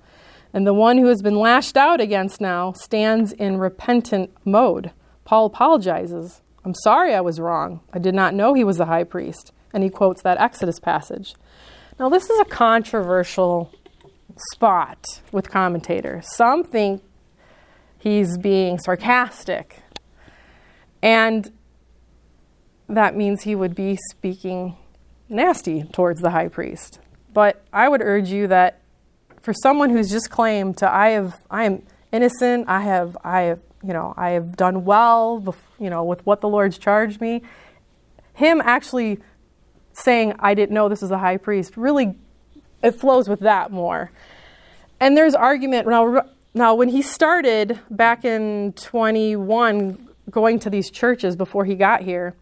And 0.53 0.67
the 0.67 0.73
one 0.73 0.97
who 0.97 1.07
has 1.07 1.21
been 1.21 1.35
lashed 1.35 1.77
out 1.77 2.01
against 2.01 2.41
now 2.41 2.73
stands 2.73 3.31
in 3.31 3.57
repentant 3.57 4.31
mode. 4.43 4.91
Paul 5.23 5.45
apologizes. 5.45 6.41
I'm 6.65 6.75
sorry 6.83 7.15
I 7.15 7.21
was 7.21 7.39
wrong. 7.39 7.79
I 7.93 7.99
did 7.99 8.13
not 8.13 8.35
know 8.35 8.53
he 8.53 8.65
was 8.65 8.77
the 8.77 8.85
high 8.85 9.05
priest. 9.05 9.53
And 9.73 9.83
he 9.83 9.89
quotes 9.89 10.21
that 10.23 10.39
Exodus 10.39 10.79
passage. 10.79 11.33
Now, 11.99 12.09
this 12.09 12.29
is 12.29 12.39
a 12.39 12.45
controversial 12.45 13.71
spot 14.53 15.21
with 15.31 15.49
commentators. 15.49 16.25
Some 16.35 16.63
think 16.63 17.03
he's 17.99 18.37
being 18.37 18.79
sarcastic, 18.79 19.79
and 21.01 21.51
that 22.87 23.15
means 23.15 23.43
he 23.43 23.55
would 23.55 23.75
be 23.75 23.97
speaking 24.09 24.77
nasty 25.29 25.83
towards 25.83 26.21
the 26.21 26.31
high 26.31 26.47
priest. 26.47 26.99
But 27.33 27.63
I 27.71 27.87
would 27.87 28.01
urge 28.01 28.29
you 28.29 28.47
that 28.47 28.81
for 29.41 29.53
someone 29.53 29.89
who's 29.89 30.09
just 30.09 30.29
claimed 30.29 30.77
to 30.77 30.91
I 30.91 31.09
have 31.09 31.35
I 31.49 31.65
am 31.65 31.83
innocent, 32.11 32.67
I 32.67 32.81
have 32.81 33.17
I 33.23 33.41
have 33.41 33.61
you 33.83 33.93
know 33.93 34.13
I 34.17 34.31
have 34.31 34.55
done 34.55 34.85
well, 34.85 35.55
you 35.79 35.89
know 35.89 36.03
with 36.03 36.25
what 36.25 36.41
the 36.41 36.49
Lord's 36.49 36.77
charged 36.77 37.21
me, 37.21 37.41
him 38.33 38.61
actually 38.63 39.19
saying, 39.93 40.33
I 40.39 40.53
didn't 40.53 40.73
know 40.73 40.89
this 40.89 41.01
was 41.01 41.11
a 41.11 41.17
high 41.17 41.37
priest, 41.37 41.77
really, 41.77 42.15
it 42.83 42.91
flows 42.91 43.29
with 43.29 43.41
that 43.41 43.71
more. 43.71 44.11
And 44.99 45.17
there's 45.17 45.35
argument 45.35 45.87
now. 45.87 46.23
Now, 46.53 46.75
when 46.75 46.89
he 46.89 47.01
started 47.01 47.79
back 47.89 48.25
in 48.25 48.73
21, 48.73 50.09
going 50.29 50.59
to 50.59 50.69
these 50.69 50.91
churches 50.91 51.37
before 51.37 51.63
he 51.63 51.75
got 51.75 52.01
here, 52.01 52.35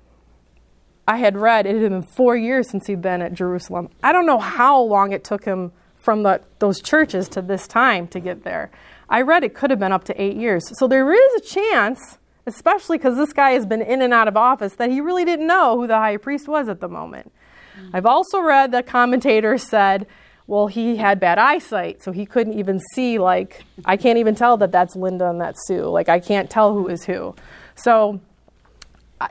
I 1.07 1.17
had 1.17 1.37
read 1.37 1.65
it 1.65 1.81
had 1.81 1.89
been 1.89 2.01
four 2.01 2.35
years 2.35 2.69
since 2.69 2.87
he'd 2.87 3.01
been 3.01 3.21
at 3.21 3.33
Jerusalem. 3.33 3.89
I 4.03 4.11
don't 4.11 4.25
know 4.25 4.39
how 4.39 4.79
long 4.79 5.11
it 5.11 5.23
took 5.23 5.45
him 5.45 5.71
from 5.95 6.23
the, 6.23 6.41
those 6.59 6.81
churches 6.81 7.29
to 7.29 7.41
this 7.41 7.67
time 7.67 8.07
to 8.07 8.19
get 8.19 8.43
there. 8.43 8.71
I 9.09 9.21
read 9.21 9.43
it 9.43 9.53
could 9.53 9.69
have 9.69 9.79
been 9.79 9.91
up 9.91 10.03
to 10.05 10.21
eight 10.21 10.37
years. 10.37 10.71
So 10.77 10.87
there 10.87 11.11
is 11.11 11.41
a 11.41 11.45
chance, 11.45 12.17
especially 12.45 12.97
because 12.97 13.17
this 13.17 13.33
guy 13.33 13.51
has 13.51 13.65
been 13.65 13.81
in 13.81 14.01
and 14.01 14.13
out 14.13 14.27
of 14.27 14.37
office, 14.37 14.73
that 14.75 14.89
he 14.89 15.01
really 15.01 15.25
didn't 15.25 15.47
know 15.47 15.79
who 15.79 15.87
the 15.87 15.97
high 15.97 16.17
priest 16.17 16.47
was 16.47 16.67
at 16.67 16.79
the 16.79 16.89
moment. 16.89 17.31
I've 17.93 18.05
also 18.05 18.41
read 18.41 18.71
that 18.71 18.87
commentators 18.87 19.63
said, 19.63 20.07
well, 20.47 20.67
he 20.67 20.95
had 20.95 21.19
bad 21.19 21.37
eyesight, 21.37 22.01
so 22.01 22.11
he 22.11 22.25
couldn't 22.25 22.53
even 22.53 22.79
see, 22.93 23.19
like, 23.19 23.65
I 23.85 23.97
can't 23.97 24.17
even 24.17 24.33
tell 24.33 24.57
that 24.57 24.71
that's 24.71 24.95
Linda 24.95 25.29
and 25.29 25.39
that's 25.39 25.67
Sue. 25.67 25.83
Like, 25.83 26.09
I 26.09 26.19
can't 26.19 26.49
tell 26.49 26.73
who 26.73 26.87
is 26.87 27.03
who. 27.05 27.35
So, 27.75 28.19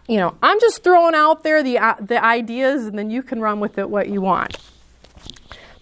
you 0.06 0.18
know, 0.18 0.36
I'm 0.42 0.60
just 0.60 0.84
throwing 0.84 1.16
out 1.16 1.42
there 1.42 1.62
the, 1.62 1.78
uh, 1.78 1.94
the 2.00 2.24
ideas, 2.24 2.86
and 2.86 2.96
then 2.96 3.10
you 3.10 3.24
can 3.24 3.40
run 3.40 3.58
with 3.58 3.78
it 3.78 3.90
what 3.90 4.08
you 4.08 4.20
want. 4.20 4.58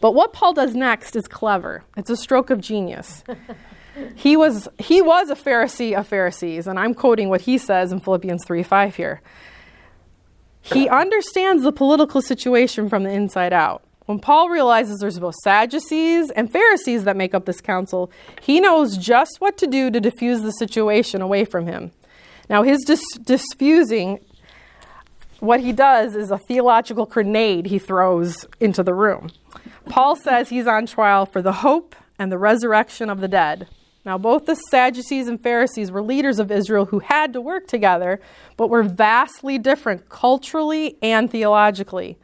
But 0.01 0.15
what 0.15 0.33
Paul 0.33 0.55
does 0.55 0.75
next 0.75 1.17
is 1.17 1.29
clever. 1.29 1.85
It's 1.97 2.11
a 2.11 2.17
stroke 2.17 2.49
of 2.51 2.61
genius. 2.61 3.23
he 4.15 4.37
was 4.37 4.69
he 4.79 5.01
was 5.03 5.31
a 5.31 5.35
Pharisee 5.35 5.99
of 5.99 6.07
Pharisees, 6.07 6.67
and 6.67 6.79
I'm 6.79 6.95
quoting 6.95 7.29
what 7.29 7.43
he 7.43 7.59
says 7.59 7.93
in 7.93 8.01
Philippians 8.01 8.45
3 8.45 8.63
5 8.63 8.97
here. 8.97 9.21
He 10.73 10.89
understands 10.89 11.63
the 11.63 11.73
political 11.73 12.21
situation 12.21 12.89
from 12.89 13.05
the 13.05 13.11
inside 13.11 13.53
out. 13.53 13.83
When 14.07 14.21
Paul 14.21 14.49
realizes 14.49 15.01
there's 15.01 15.19
both 15.19 15.35
Sadducees 15.43 16.31
and 16.31 16.51
Pharisees 16.51 17.05
that 17.05 17.17
make 17.17 17.35
up 17.35 17.45
this 17.45 17.61
council, 17.61 18.11
he 18.41 18.61
knows 18.61 18.97
just 18.97 19.41
what 19.41 19.59
to 19.59 19.67
do 19.67 19.91
to 19.91 20.01
diffuse 20.01 20.43
the 20.43 20.53
situation 20.53 21.23
away 21.23 21.45
from 21.45 21.67
him. 21.67 21.91
Now, 22.49 22.63
his 22.63 22.85
dis- 22.85 23.19
diffusing, 23.25 24.21
what 25.41 25.61
he 25.61 25.73
does 25.73 26.15
is 26.15 26.31
a 26.31 26.39
theological 26.39 27.07
grenade 27.07 27.67
he 27.67 27.81
throws 27.81 28.47
into 28.61 28.85
the 28.85 28.95
room. 28.95 29.31
Paul 29.89 30.15
says 30.15 30.49
he's 30.49 30.69
on 30.69 30.87
trial 30.87 31.27
for 31.27 31.43
the 31.43 31.53
hope 31.53 31.97
and 32.19 32.31
the 32.31 32.39
resurrection 32.39 33.11
of 33.11 33.21
the 33.21 33.29
dead. 33.29 33.69
Now, 34.07 34.17
both 34.17 34.47
the 34.47 34.55
Sadducees 34.55 35.27
and 35.27 35.43
Pharisees 35.43 35.91
were 35.91 36.01
leaders 36.01 36.39
of 36.39 36.53
Israel 36.53 36.85
who 36.87 37.01
had 37.01 37.33
to 37.33 37.41
work 37.41 37.67
together, 37.67 38.21
but 38.57 38.71
were 38.71 38.85
vastly 38.85 39.59
different 39.59 40.09
culturally 40.09 40.97
and 41.03 41.29
theologically. 41.29 42.17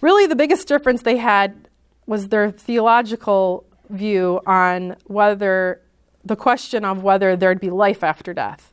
Really, 0.00 0.28
the 0.28 0.36
biggest 0.36 0.68
difference 0.68 1.02
they 1.02 1.16
had 1.16 1.68
was 2.06 2.28
their 2.28 2.52
theological 2.52 3.64
view 3.88 4.40
on 4.46 4.96
whether 5.06 5.80
the 6.24 6.36
question 6.36 6.84
of 6.84 7.02
whether 7.02 7.34
there'd 7.34 7.60
be 7.60 7.70
life 7.70 8.04
after 8.04 8.32
death, 8.32 8.72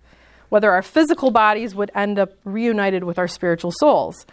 whether 0.49 0.71
our 0.71 0.83
physical 0.83 1.31
bodies 1.31 1.73
would 1.73 1.89
end 1.95 2.19
up 2.19 2.33
reunited 2.43 3.03
with 3.03 3.17
our 3.17 3.27
spiritual 3.27 3.71
souls. 3.71 4.27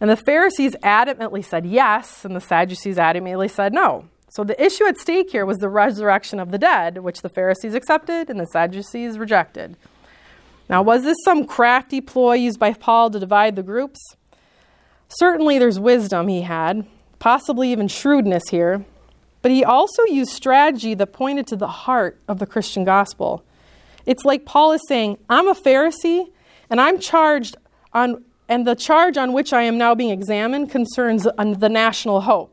And 0.00 0.08
the 0.08 0.16
Pharisees 0.16 0.74
adamantly 0.82 1.44
said 1.44 1.66
yes, 1.66 2.24
and 2.24 2.34
the 2.34 2.40
Sadducees 2.40 2.96
adamantly 2.96 3.50
said 3.50 3.74
no. 3.74 4.06
So 4.32 4.44
the 4.44 4.60
issue 4.64 4.86
at 4.86 4.96
stake 4.96 5.30
here 5.30 5.44
was 5.44 5.58
the 5.58 5.68
resurrection 5.68 6.40
of 6.40 6.50
the 6.50 6.56
dead, 6.56 6.96
which 7.02 7.20
the 7.20 7.28
Pharisees 7.28 7.74
accepted 7.74 8.30
and 8.30 8.40
the 8.40 8.46
Sadducees 8.46 9.18
rejected. 9.18 9.76
Now, 10.70 10.80
was 10.80 11.02
this 11.02 11.18
some 11.22 11.44
crafty 11.44 12.00
ploy 12.00 12.36
used 12.36 12.58
by 12.58 12.72
Paul 12.72 13.10
to 13.10 13.20
divide 13.20 13.56
the 13.56 13.62
groups? 13.62 14.00
Certainly, 15.10 15.58
there's 15.58 15.78
wisdom 15.78 16.28
he 16.28 16.40
had, 16.40 16.86
possibly 17.18 17.70
even 17.72 17.88
shrewdness 17.88 18.44
here, 18.50 18.86
but 19.42 19.50
he 19.50 19.62
also 19.62 20.02
used 20.04 20.30
strategy 20.32 20.94
that 20.94 21.12
pointed 21.12 21.46
to 21.48 21.56
the 21.56 21.68
heart 21.68 22.18
of 22.26 22.38
the 22.38 22.46
Christian 22.46 22.84
gospel. 22.84 23.44
It's 24.06 24.24
like 24.24 24.46
Paul 24.46 24.72
is 24.72 24.80
saying, 24.88 25.18
I'm 25.28 25.46
a 25.46 25.54
Pharisee, 25.54 26.30
and 26.70 26.80
I'm 26.80 26.98
charged 26.98 27.56
on, 27.92 28.24
and 28.48 28.66
the 28.66 28.76
charge 28.76 29.18
on 29.18 29.34
which 29.34 29.52
I 29.52 29.60
am 29.64 29.76
now 29.76 29.94
being 29.94 30.08
examined 30.08 30.70
concerns 30.70 31.26
uh, 31.26 31.54
the 31.54 31.68
national 31.68 32.22
hope 32.22 32.51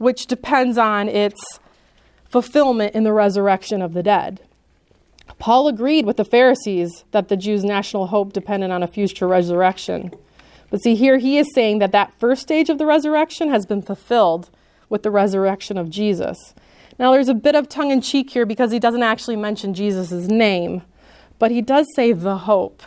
which 0.00 0.24
depends 0.24 0.78
on 0.78 1.10
its 1.10 1.60
fulfillment 2.24 2.94
in 2.94 3.04
the 3.04 3.12
resurrection 3.12 3.82
of 3.82 3.92
the 3.92 4.02
dead. 4.02 4.40
Paul 5.38 5.68
agreed 5.68 6.06
with 6.06 6.16
the 6.16 6.24
Pharisees 6.24 7.04
that 7.10 7.28
the 7.28 7.36
Jews' 7.36 7.64
national 7.64 8.06
hope 8.06 8.32
depended 8.32 8.70
on 8.70 8.82
a 8.82 8.88
future 8.88 9.28
resurrection. 9.28 10.10
But 10.70 10.82
see, 10.82 10.94
here 10.94 11.18
he 11.18 11.36
is 11.36 11.52
saying 11.52 11.80
that 11.80 11.92
that 11.92 12.18
first 12.18 12.40
stage 12.40 12.70
of 12.70 12.78
the 12.78 12.86
resurrection 12.86 13.50
has 13.50 13.66
been 13.66 13.82
fulfilled 13.82 14.48
with 14.88 15.02
the 15.02 15.10
resurrection 15.10 15.76
of 15.76 15.90
Jesus. 15.90 16.54
Now, 16.98 17.12
there's 17.12 17.28
a 17.28 17.34
bit 17.34 17.54
of 17.54 17.68
tongue 17.68 17.90
in 17.90 18.00
cheek 18.00 18.30
here 18.30 18.46
because 18.46 18.72
he 18.72 18.78
doesn't 18.78 19.02
actually 19.02 19.36
mention 19.36 19.74
Jesus' 19.74 20.28
name, 20.28 20.80
but 21.38 21.50
he 21.50 21.60
does 21.60 21.86
say 21.94 22.12
the 22.12 22.38
hope. 22.38 22.82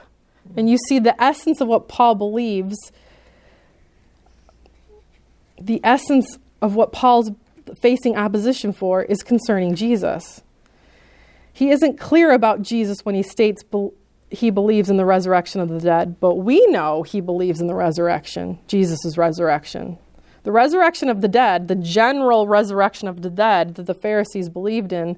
And 0.57 0.67
you 0.67 0.79
see 0.87 0.97
the 0.97 1.21
essence 1.23 1.61
of 1.61 1.67
what 1.67 1.87
Paul 1.87 2.15
believes, 2.15 2.91
the 5.61 5.79
essence 5.83 6.39
of 6.63 6.75
what 6.75 6.93
Paul's 6.93 7.29
facing 7.75 8.15
opposition 8.15 8.71
for 8.71 9.03
is 9.03 9.21
concerning 9.21 9.75
Jesus. 9.75 10.41
He 11.51 11.69
isn't 11.69 11.99
clear 11.99 12.31
about 12.31 12.61
Jesus 12.61 13.03
when 13.03 13.15
he 13.15 13.21
states 13.21 13.61
be- 13.63 13.89
he 14.31 14.49
believes 14.49 14.89
in 14.89 14.95
the 14.95 15.05
resurrection 15.05 15.59
of 15.59 15.69
the 15.69 15.79
dead, 15.79 16.19
but 16.21 16.35
we 16.35 16.65
know 16.67 17.03
he 17.03 17.19
believes 17.19 17.59
in 17.59 17.67
the 17.67 17.75
resurrection, 17.75 18.57
Jesus' 18.67 19.17
resurrection. 19.17 19.99
The 20.43 20.53
resurrection 20.53 21.09
of 21.09 21.19
the 21.21 21.27
dead, 21.27 21.67
the 21.67 21.75
general 21.75 22.47
resurrection 22.47 23.07
of 23.09 23.21
the 23.21 23.29
dead 23.29 23.75
that 23.75 23.85
the 23.85 23.93
Pharisees 23.93 24.47
believed 24.47 24.93
in, 24.93 25.17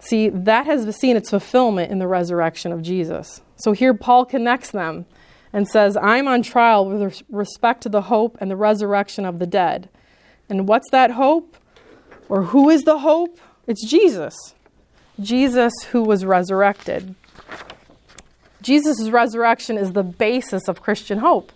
see, 0.00 0.30
that 0.30 0.64
has 0.64 0.96
seen 0.96 1.16
its 1.16 1.30
fulfillment 1.30 1.92
in 1.92 1.98
the 1.98 2.08
resurrection 2.08 2.72
of 2.72 2.82
Jesus. 2.82 3.42
So 3.56 3.72
here 3.72 3.92
Paul 3.92 4.24
connects 4.24 4.70
them 4.70 5.04
and 5.52 5.68
says, 5.68 5.98
I'm 5.98 6.26
on 6.26 6.42
trial 6.42 6.86
with 6.86 7.22
respect 7.28 7.82
to 7.82 7.90
the 7.90 8.02
hope 8.02 8.38
and 8.40 8.50
the 8.50 8.56
resurrection 8.56 9.26
of 9.26 9.38
the 9.38 9.46
dead. 9.46 9.90
And 10.50 10.68
what's 10.68 10.90
that 10.90 11.12
hope? 11.12 11.56
Or 12.28 12.42
who 12.44 12.68
is 12.68 12.82
the 12.82 12.98
hope? 12.98 13.40
It's 13.66 13.88
Jesus. 13.88 14.34
Jesus 15.20 15.72
who 15.90 16.02
was 16.02 16.24
resurrected. 16.24 17.14
Jesus' 18.62 19.08
resurrection 19.08 19.78
is 19.78 19.92
the 19.92 20.02
basis 20.02 20.68
of 20.68 20.82
Christian 20.82 21.18
hope. 21.18 21.52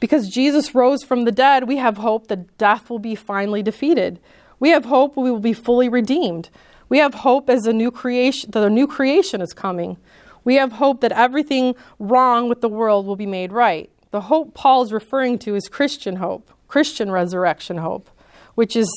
Because 0.00 0.28
Jesus 0.28 0.74
rose 0.74 1.04
from 1.04 1.24
the 1.24 1.32
dead, 1.32 1.68
we 1.68 1.76
have 1.76 1.98
hope 1.98 2.28
that 2.28 2.56
death 2.58 2.88
will 2.88 2.98
be 2.98 3.14
finally 3.14 3.62
defeated. 3.62 4.18
We 4.58 4.70
have 4.70 4.86
hope 4.86 5.16
we 5.16 5.30
will 5.30 5.40
be 5.40 5.52
fully 5.52 5.88
redeemed. 5.88 6.48
We 6.88 6.98
have 6.98 7.14
hope 7.14 7.48
as 7.48 7.66
a 7.66 7.72
new 7.72 7.90
creation 7.90 8.50
that 8.50 8.64
a 8.64 8.70
new 8.70 8.86
creation 8.86 9.40
is 9.40 9.52
coming. 9.52 9.96
We 10.42 10.54
have 10.56 10.72
hope 10.72 11.02
that 11.02 11.12
everything 11.12 11.74
wrong 11.98 12.48
with 12.48 12.62
the 12.62 12.68
world 12.68 13.06
will 13.06 13.16
be 13.16 13.26
made 13.26 13.52
right. 13.52 13.90
The 14.10 14.22
hope 14.22 14.54
Paul 14.54 14.82
is 14.82 14.92
referring 14.92 15.38
to 15.40 15.54
is 15.54 15.68
Christian 15.68 16.16
hope, 16.16 16.50
Christian 16.66 17.10
resurrection 17.10 17.78
hope, 17.78 18.10
which 18.54 18.76
is 18.76 18.88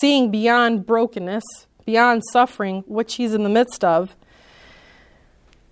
seeing 0.00 0.30
beyond 0.30 0.86
brokenness, 0.86 1.44
beyond 1.84 2.22
suffering, 2.32 2.84
which 2.86 3.14
he's 3.16 3.34
in 3.34 3.42
the 3.42 3.48
midst 3.48 3.84
of. 3.84 4.16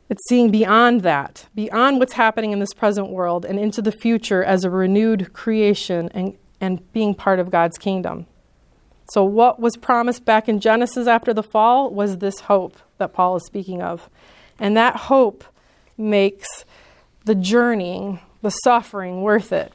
It's 0.08 0.28
seeing 0.28 0.50
beyond 0.50 1.02
that, 1.02 1.46
beyond 1.54 2.00
what's 2.00 2.14
happening 2.14 2.52
in 2.52 2.58
this 2.58 2.74
present 2.74 3.10
world, 3.10 3.44
and 3.44 3.60
into 3.60 3.80
the 3.80 3.92
future 3.92 4.42
as 4.42 4.64
a 4.64 4.70
renewed 4.70 5.32
creation 5.32 6.08
and, 6.12 6.36
and 6.60 6.92
being 6.92 7.14
part 7.14 7.38
of 7.38 7.50
God's 7.50 7.78
kingdom. 7.78 8.26
So, 9.12 9.24
what 9.24 9.58
was 9.58 9.76
promised 9.76 10.24
back 10.24 10.48
in 10.48 10.60
Genesis 10.60 11.06
after 11.06 11.34
the 11.34 11.42
fall 11.42 11.90
was 11.90 12.18
this 12.18 12.40
hope 12.40 12.76
that 12.98 13.12
Paul 13.12 13.36
is 13.36 13.44
speaking 13.44 13.82
of. 13.82 14.08
And 14.58 14.76
that 14.76 14.94
hope 14.94 15.44
makes 15.96 16.64
the 17.24 17.34
journeying, 17.34 18.20
the 18.42 18.50
suffering 18.50 19.22
worth 19.22 19.52
it. 19.52 19.72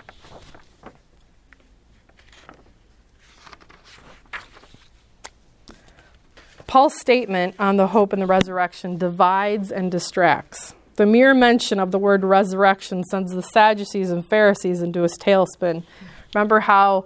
Paul's 6.75 6.99
statement 6.99 7.55
on 7.57 7.77
the 7.77 7.87
hope 7.87 8.11
and 8.11 8.21
the 8.21 8.25
resurrection 8.25 8.97
divides 8.97 9.71
and 9.71 9.89
distracts. 9.89 10.75
The 10.95 11.05
mere 11.05 11.33
mention 11.33 11.79
of 11.79 11.91
the 11.91 11.97
word 11.97 12.25
resurrection 12.25 13.05
sends 13.05 13.33
the 13.33 13.43
Sadducees 13.43 14.11
and 14.11 14.27
Pharisees 14.27 14.81
into 14.81 15.05
a 15.05 15.07
tailspin. 15.07 15.85
Remember 16.33 16.59
how 16.59 17.05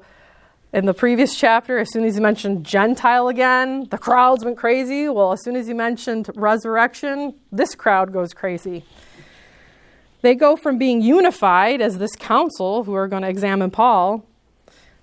in 0.73 0.87
the 0.87 0.93
previous 0.95 1.37
chapter, 1.37 1.77
as 1.77 1.91
soon 1.91 2.03
as 2.03 2.15
he 2.15 2.19
mentioned 2.19 2.65
Gentile 2.65 3.27
again, 3.27 3.85
the 3.91 3.99
crowds 3.99 4.43
went 4.43 4.57
crazy? 4.57 5.07
Well, 5.07 5.33
as 5.33 5.43
soon 5.43 5.55
as 5.55 5.67
he 5.67 5.75
mentioned 5.75 6.31
resurrection, 6.33 7.35
this 7.51 7.75
crowd 7.75 8.11
goes 8.11 8.33
crazy. 8.33 8.83
They 10.21 10.33
go 10.33 10.55
from 10.55 10.79
being 10.79 11.03
unified 11.03 11.79
as 11.79 11.99
this 11.99 12.15
council 12.15 12.85
who 12.85 12.95
are 12.95 13.07
going 13.07 13.21
to 13.21 13.29
examine 13.29 13.69
Paul, 13.69 14.25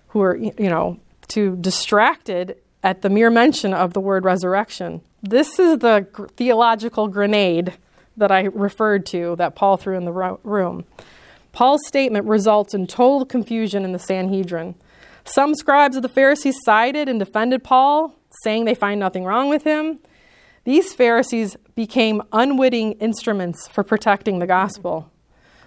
who 0.09 0.23
are, 0.23 0.35
you 0.35 0.53
know, 0.59 0.99
to 1.29 1.55
distracted 1.55 2.57
at 2.87 3.03
the 3.03 3.11
mere 3.11 3.31
mention 3.31 3.75
of 3.75 3.95
the 3.95 4.01
word 4.01 4.25
resurrection. 4.25 5.01
This 5.21 5.59
is 5.59 5.79
the 5.79 6.07
g- 6.17 6.23
theological 6.37 7.09
grenade 7.09 7.73
that 8.17 8.31
I 8.31 8.43
referred 8.43 9.05
to 9.07 9.35
that 9.39 9.57
Paul 9.57 9.77
threw 9.77 9.97
in 9.97 10.05
the 10.05 10.13
ro- 10.13 10.39
room. 10.45 10.85
Paul's 11.51 11.85
statement 11.89 12.27
results 12.27 12.75
in 12.75 12.87
total 12.87 13.27
confusion 13.27 13.85
in 13.85 13.91
the 13.91 13.99
Sanhedrin. 13.99 14.77
Some 15.25 15.57
scribes 15.57 15.97
of 15.97 16.03
the 16.03 16.09
Pharisees 16.09 16.59
sided 16.63 17.09
and 17.09 17.19
defended 17.19 17.65
Paul, 17.65 18.15
saying 18.45 18.67
they 18.67 18.75
find 18.77 19.01
nothing 19.01 19.25
wrong 19.25 19.49
with 19.49 19.65
him. 19.65 19.99
These 20.63 20.95
Pharisees 20.95 21.57
became 21.75 22.23
unwitting 22.33 22.93
instruments 23.01 23.67
for 23.67 23.83
protecting 23.83 24.39
the 24.39 24.47
gospel. 24.47 25.11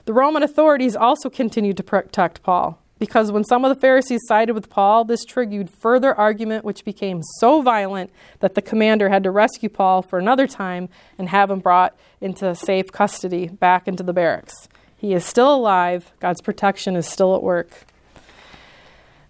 The 0.05 0.13
Roman 0.13 0.41
authorities 0.41 0.95
also 0.95 1.29
continued 1.29 1.75
to 1.75 1.83
protect 1.83 2.43
Paul 2.43 2.81
because 2.99 3.31
when 3.31 3.45
some 3.45 3.63
of 3.63 3.73
the 3.73 3.79
Pharisees 3.79 4.21
sided 4.27 4.53
with 4.53 4.69
Paul, 4.69 5.05
this 5.05 5.23
triggered 5.23 5.69
further 5.69 6.13
argument, 6.13 6.65
which 6.65 6.83
became 6.83 7.21
so 7.39 7.61
violent 7.61 8.11
that 8.41 8.55
the 8.55 8.61
commander 8.61 9.09
had 9.09 9.23
to 9.23 9.31
rescue 9.31 9.69
Paul 9.69 10.01
for 10.01 10.19
another 10.19 10.45
time 10.45 10.89
and 11.17 11.29
have 11.29 11.49
him 11.49 11.59
brought 11.59 11.97
into 12.19 12.53
safe 12.53 12.91
custody 12.91 13.47
back 13.47 13.87
into 13.87 14.03
the 14.03 14.13
barracks. 14.13 14.67
He 14.97 15.13
is 15.13 15.25
still 15.25 15.55
alive, 15.55 16.11
God's 16.19 16.41
protection 16.41 16.97
is 16.97 17.07
still 17.07 17.35
at 17.35 17.41
work. 17.41 17.85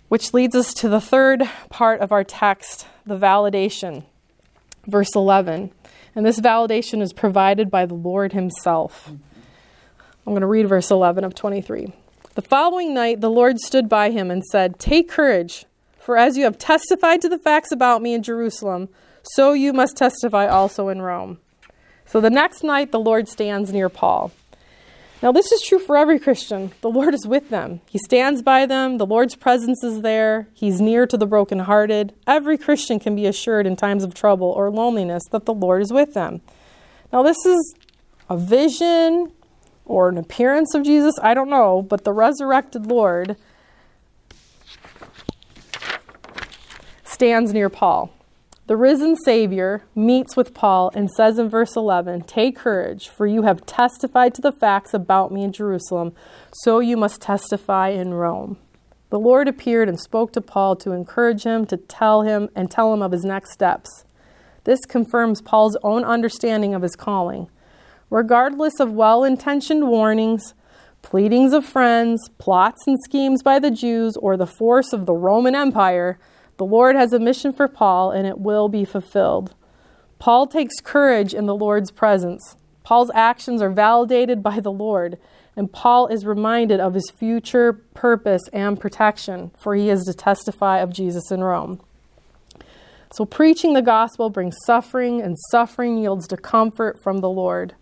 Which 0.08 0.34
leads 0.34 0.56
us 0.56 0.74
to 0.74 0.90
the 0.90 1.00
third 1.00 1.44
part 1.70 2.02
of 2.02 2.12
our 2.12 2.24
text, 2.24 2.88
the 3.06 3.18
validation. 3.18 4.06
Verse 4.88 5.16
11. 5.16 5.72
And 6.16 6.26
this 6.26 6.40
validation 6.40 7.04
is 7.04 7.14
provided 7.14 7.70
by 7.70 7.86
the 7.86 7.94
Lord 7.94 8.34
Himself. 8.34 9.10
I'm 9.10 10.34
going 10.34 10.42
to 10.42 10.48
read 10.48 10.68
verse 10.68 10.90
11 10.90 11.24
of 11.24 11.36
23. 11.36 11.94
The 12.40 12.48
following 12.48 12.94
night, 12.94 13.20
the 13.20 13.30
Lord 13.30 13.60
stood 13.60 13.90
by 13.90 14.12
him 14.12 14.32
and 14.32 14.46
said, 14.46 14.80
Take 14.80 15.10
courage, 15.10 15.66
for 16.00 16.16
as 16.16 16.38
you 16.38 16.46
have 16.46 16.58
testified 16.58 17.20
to 17.20 17.28
the 17.28 17.38
facts 17.38 17.70
about 17.70 18.02
me 18.02 18.14
in 18.14 18.24
Jerusalem, 18.24 18.88
so 19.24 19.52
you 19.52 19.74
must 19.74 19.98
testify 19.98 20.48
also 20.48 20.88
in 20.88 21.02
Rome. 21.02 21.40
So 22.06 22.22
the 22.22 22.30
next 22.30 22.64
night, 22.64 22.94
the 22.94 23.00
Lord 23.00 23.28
stands 23.28 23.74
near 23.74 23.90
Paul. 23.90 24.32
Now, 25.22 25.34
this 25.34 25.52
is 25.52 25.62
true 25.62 25.80
for 25.80 25.98
every 25.98 26.18
Christian. 26.18 26.72
The 26.80 26.90
Lord 26.90 27.14
is 27.14 27.28
with 27.28 27.50
them. 27.50 27.82
He 27.90 27.98
stands 27.98 28.42
by 28.42 28.66
them. 28.66 29.00
The 29.00 29.06
Lord's 29.06 29.36
presence 29.36 29.84
is 29.84 30.02
there. 30.02 30.48
He's 30.54 30.80
near 30.80 31.06
to 31.08 31.18
the 31.18 31.28
brokenhearted. 31.28 32.14
Every 32.26 32.58
Christian 32.58 33.02
can 33.02 33.18
be 33.18 33.26
assured 33.26 33.68
in 33.68 33.76
times 33.76 34.06
of 34.06 34.14
trouble 34.14 34.48
or 34.48 34.72
loneliness 34.72 35.24
that 35.34 35.46
the 35.46 35.54
Lord 35.54 35.82
is 35.82 35.92
with 35.92 36.14
them. 36.14 36.40
Now, 37.12 37.22
this 37.22 37.46
is 37.46 37.76
a 38.30 38.38
vision 38.38 39.34
or 39.90 40.08
an 40.08 40.20
appearance 40.20 40.76
of 40.76 40.84
Jesus, 40.84 41.16
I 41.22 41.34
don't 41.34 41.50
know, 41.50 41.82
but 41.82 42.04
the 42.04 42.14
resurrected 42.14 42.86
Lord 42.86 43.36
stands 47.04 47.52
near 47.52 47.70
Paul. 47.70 48.14
The 48.68 48.78
risen 48.78 49.16
Savior 49.16 49.84
meets 49.96 50.38
with 50.38 50.54
Paul 50.54 50.92
and 50.94 51.10
says 51.10 51.40
in 51.40 51.50
verse 51.50 51.76
11, 51.76 52.22
Take 52.22 52.56
courage, 52.56 53.10
for 53.10 53.26
you 53.26 53.42
have 53.42 53.66
testified 53.66 54.36
to 54.36 54.42
the 54.42 54.52
facts 54.52 54.94
about 54.94 55.32
me 55.32 55.44
in 55.44 55.52
Jerusalem, 55.52 56.14
so 56.54 56.80
you 56.80 56.96
must 56.96 57.20
testify 57.20 57.90
in 57.90 58.14
Rome. 58.14 58.58
The 59.10 59.20
Lord 59.20 59.48
appeared 59.48 59.90
and 59.90 60.00
spoke 60.00 60.32
to 60.34 60.42
Paul 60.42 60.76
to 60.78 60.92
encourage 60.92 61.44
him, 61.44 61.66
to 61.66 61.78
tell 61.78 62.22
him, 62.22 62.50
and 62.56 62.70
tell 62.70 62.94
him 62.94 63.02
of 63.02 63.12
his 63.12 63.26
next 63.26 63.54
steps. 63.54 64.06
This 64.66 64.86
confirms 64.86 65.42
Paul's 65.42 65.78
own 65.82 66.06
understanding 66.06 66.76
of 66.76 66.84
his 66.84 66.96
calling 66.96 67.50
regardless 68.10 68.80
of 68.80 68.92
well 68.92 69.24
intentioned 69.24 69.88
warnings, 69.88 70.54
pleadings 71.02 71.54
of 71.54 71.66
friends, 71.66 72.30
plots 72.38 72.88
and 72.88 72.98
schemes 73.06 73.42
by 73.42 73.60
the 73.60 73.72
Jews, 73.72 74.18
or 74.18 74.36
the 74.36 74.48
force 74.48 74.94
of 74.94 75.06
the 75.06 75.14
Roman 75.14 75.56
Empire, 75.56 76.20
the 76.58 76.66
Lord 76.66 76.96
has 76.96 77.14
a 77.14 77.20
mission 77.20 77.54
for 77.54 77.68
Paul 77.68 78.12
and 78.12 78.28
it 78.28 78.40
will 78.40 78.68
be 78.68 78.84
fulfilled. 78.86 79.56
Paul 80.20 80.48
takes 80.48 80.82
courage 80.82 81.34
in 81.34 81.46
the 81.46 81.56
Lord's 81.56 81.92
presence. 81.92 82.58
Paul's 82.84 83.12
actions 83.14 83.62
are 83.62 83.70
validated 83.70 84.44
by 84.44 84.60
the 84.60 84.72
Lord, 84.72 85.18
and 85.56 85.72
Paul 85.72 86.08
is 86.08 86.26
reminded 86.26 86.80
of 86.80 86.94
his 86.94 87.10
future 87.10 87.74
purpose 87.94 88.42
and 88.52 88.80
protection, 88.80 89.52
for 89.58 89.76
he 89.76 89.90
is 89.90 90.06
to 90.06 90.14
testify 90.14 90.80
of 90.80 90.92
Jesus 90.92 91.32
in 91.32 91.44
Rome. 91.44 91.80
So, 93.12 93.26
preaching 93.26 93.74
the 93.74 93.82
gospel 93.82 94.30
brings 94.30 94.56
suffering, 94.66 95.22
and 95.22 95.38
suffering 95.50 95.98
yields 95.98 96.28
to 96.28 96.38
comfort 96.38 97.02
from 97.02 97.20
the 97.20 97.30
Lord. 97.30 97.76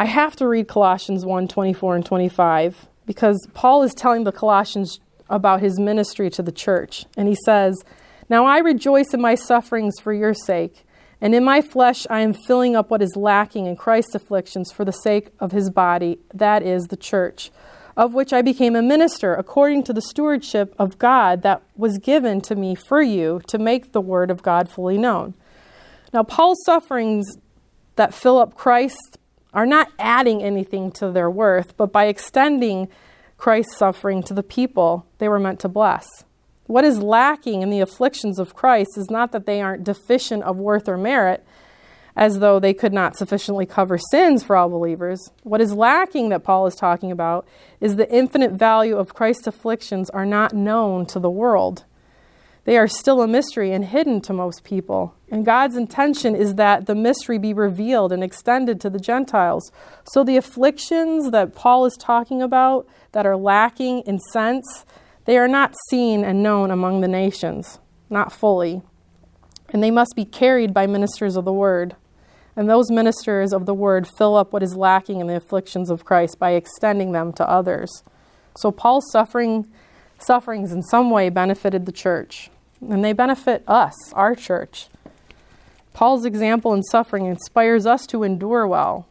I 0.00 0.06
have 0.06 0.34
to 0.36 0.48
read 0.48 0.66
Colossians 0.66 1.26
1 1.26 1.46
24 1.46 1.96
and 1.96 2.06
25 2.06 2.88
because 3.04 3.46
Paul 3.52 3.82
is 3.82 3.92
telling 3.92 4.24
the 4.24 4.32
Colossians 4.32 4.98
about 5.28 5.60
his 5.60 5.78
ministry 5.78 6.30
to 6.30 6.42
the 6.42 6.50
church. 6.50 7.04
And 7.18 7.28
he 7.28 7.36
says, 7.44 7.84
Now 8.30 8.46
I 8.46 8.60
rejoice 8.60 9.12
in 9.12 9.20
my 9.20 9.34
sufferings 9.34 10.00
for 10.00 10.14
your 10.14 10.32
sake, 10.32 10.86
and 11.20 11.34
in 11.34 11.44
my 11.44 11.60
flesh 11.60 12.06
I 12.08 12.20
am 12.20 12.32
filling 12.32 12.74
up 12.74 12.90
what 12.90 13.02
is 13.02 13.14
lacking 13.14 13.66
in 13.66 13.76
Christ's 13.76 14.14
afflictions 14.14 14.72
for 14.72 14.86
the 14.86 14.90
sake 14.90 15.32
of 15.38 15.52
his 15.52 15.68
body, 15.68 16.18
that 16.32 16.62
is, 16.62 16.84
the 16.84 16.96
church, 16.96 17.50
of 17.94 18.14
which 18.14 18.32
I 18.32 18.40
became 18.40 18.74
a 18.74 18.80
minister 18.80 19.34
according 19.34 19.82
to 19.82 19.92
the 19.92 20.00
stewardship 20.00 20.74
of 20.78 20.98
God 20.98 21.42
that 21.42 21.60
was 21.76 21.98
given 21.98 22.40
to 22.42 22.54
me 22.54 22.74
for 22.74 23.02
you 23.02 23.42
to 23.48 23.58
make 23.58 23.92
the 23.92 24.00
word 24.00 24.30
of 24.30 24.42
God 24.42 24.70
fully 24.70 24.96
known. 24.96 25.34
Now, 26.14 26.22
Paul's 26.22 26.64
sufferings 26.64 27.26
that 27.96 28.14
fill 28.14 28.38
up 28.38 28.54
Christ 28.54 29.18
are 29.52 29.66
not 29.66 29.92
adding 29.98 30.42
anything 30.42 30.92
to 30.92 31.10
their 31.10 31.30
worth, 31.30 31.76
but 31.76 31.92
by 31.92 32.06
extending 32.06 32.88
Christ's 33.36 33.76
suffering 33.76 34.22
to 34.24 34.34
the 34.34 34.42
people 34.42 35.06
they 35.18 35.28
were 35.28 35.38
meant 35.38 35.60
to 35.60 35.68
bless. 35.68 36.06
What 36.66 36.84
is 36.84 37.02
lacking 37.02 37.62
in 37.62 37.70
the 37.70 37.80
afflictions 37.80 38.38
of 38.38 38.54
Christ 38.54 38.96
is 38.96 39.10
not 39.10 39.32
that 39.32 39.46
they 39.46 39.60
aren't 39.60 39.82
deficient 39.82 40.44
of 40.44 40.58
worth 40.58 40.88
or 40.88 40.96
merit, 40.96 41.44
as 42.14 42.38
though 42.38 42.60
they 42.60 42.74
could 42.74 42.92
not 42.92 43.16
sufficiently 43.16 43.66
cover 43.66 43.98
sins 43.98 44.44
for 44.44 44.56
all 44.56 44.68
believers. 44.68 45.32
What 45.42 45.60
is 45.60 45.72
lacking 45.72 46.28
that 46.28 46.44
Paul 46.44 46.66
is 46.66 46.74
talking 46.74 47.10
about 47.10 47.46
is 47.80 47.96
the 47.96 48.12
infinite 48.14 48.52
value 48.52 48.96
of 48.96 49.14
Christ's 49.14 49.46
afflictions 49.46 50.10
are 50.10 50.26
not 50.26 50.52
known 50.52 51.06
to 51.06 51.18
the 51.18 51.30
world. 51.30 51.84
They 52.70 52.78
are 52.78 52.86
still 52.86 53.20
a 53.20 53.26
mystery 53.26 53.72
and 53.72 53.84
hidden 53.84 54.20
to 54.20 54.32
most 54.32 54.62
people. 54.62 55.12
And 55.28 55.44
God's 55.44 55.74
intention 55.74 56.36
is 56.36 56.54
that 56.54 56.86
the 56.86 56.94
mystery 56.94 57.36
be 57.36 57.52
revealed 57.52 58.12
and 58.12 58.22
extended 58.22 58.80
to 58.80 58.88
the 58.88 59.00
Gentiles. 59.00 59.72
So 60.04 60.22
the 60.22 60.36
afflictions 60.36 61.32
that 61.32 61.56
Paul 61.56 61.84
is 61.84 61.96
talking 61.98 62.40
about 62.40 62.86
that 63.10 63.26
are 63.26 63.36
lacking 63.36 64.02
in 64.02 64.20
sense, 64.20 64.84
they 65.24 65.36
are 65.36 65.48
not 65.48 65.74
seen 65.88 66.22
and 66.22 66.44
known 66.44 66.70
among 66.70 67.00
the 67.00 67.08
nations, 67.08 67.80
not 68.08 68.32
fully. 68.32 68.82
And 69.70 69.82
they 69.82 69.90
must 69.90 70.14
be 70.14 70.24
carried 70.24 70.72
by 70.72 70.86
ministers 70.86 71.34
of 71.34 71.44
the 71.44 71.52
word. 71.52 71.96
And 72.54 72.70
those 72.70 72.88
ministers 72.88 73.52
of 73.52 73.66
the 73.66 73.74
word 73.74 74.06
fill 74.06 74.36
up 74.36 74.52
what 74.52 74.62
is 74.62 74.76
lacking 74.76 75.18
in 75.18 75.26
the 75.26 75.34
afflictions 75.34 75.90
of 75.90 76.04
Christ 76.04 76.38
by 76.38 76.52
extending 76.52 77.10
them 77.10 77.32
to 77.32 77.50
others. 77.50 78.04
So 78.56 78.70
Paul's 78.70 79.10
suffering 79.10 79.66
sufferings 80.22 80.70
in 80.70 80.84
some 80.84 81.10
way 81.10 81.30
benefited 81.30 81.84
the 81.84 81.90
church, 81.90 82.48
and 82.88 83.04
they 83.04 83.12
benefit 83.12 83.62
us, 83.66 83.94
our 84.14 84.34
church. 84.34 84.88
Paul's 85.92 86.24
example 86.24 86.72
in 86.72 86.82
suffering 86.82 87.26
inspires 87.26 87.86
us 87.86 88.06
to 88.06 88.22
endure 88.22 88.66
well. 88.66 89.06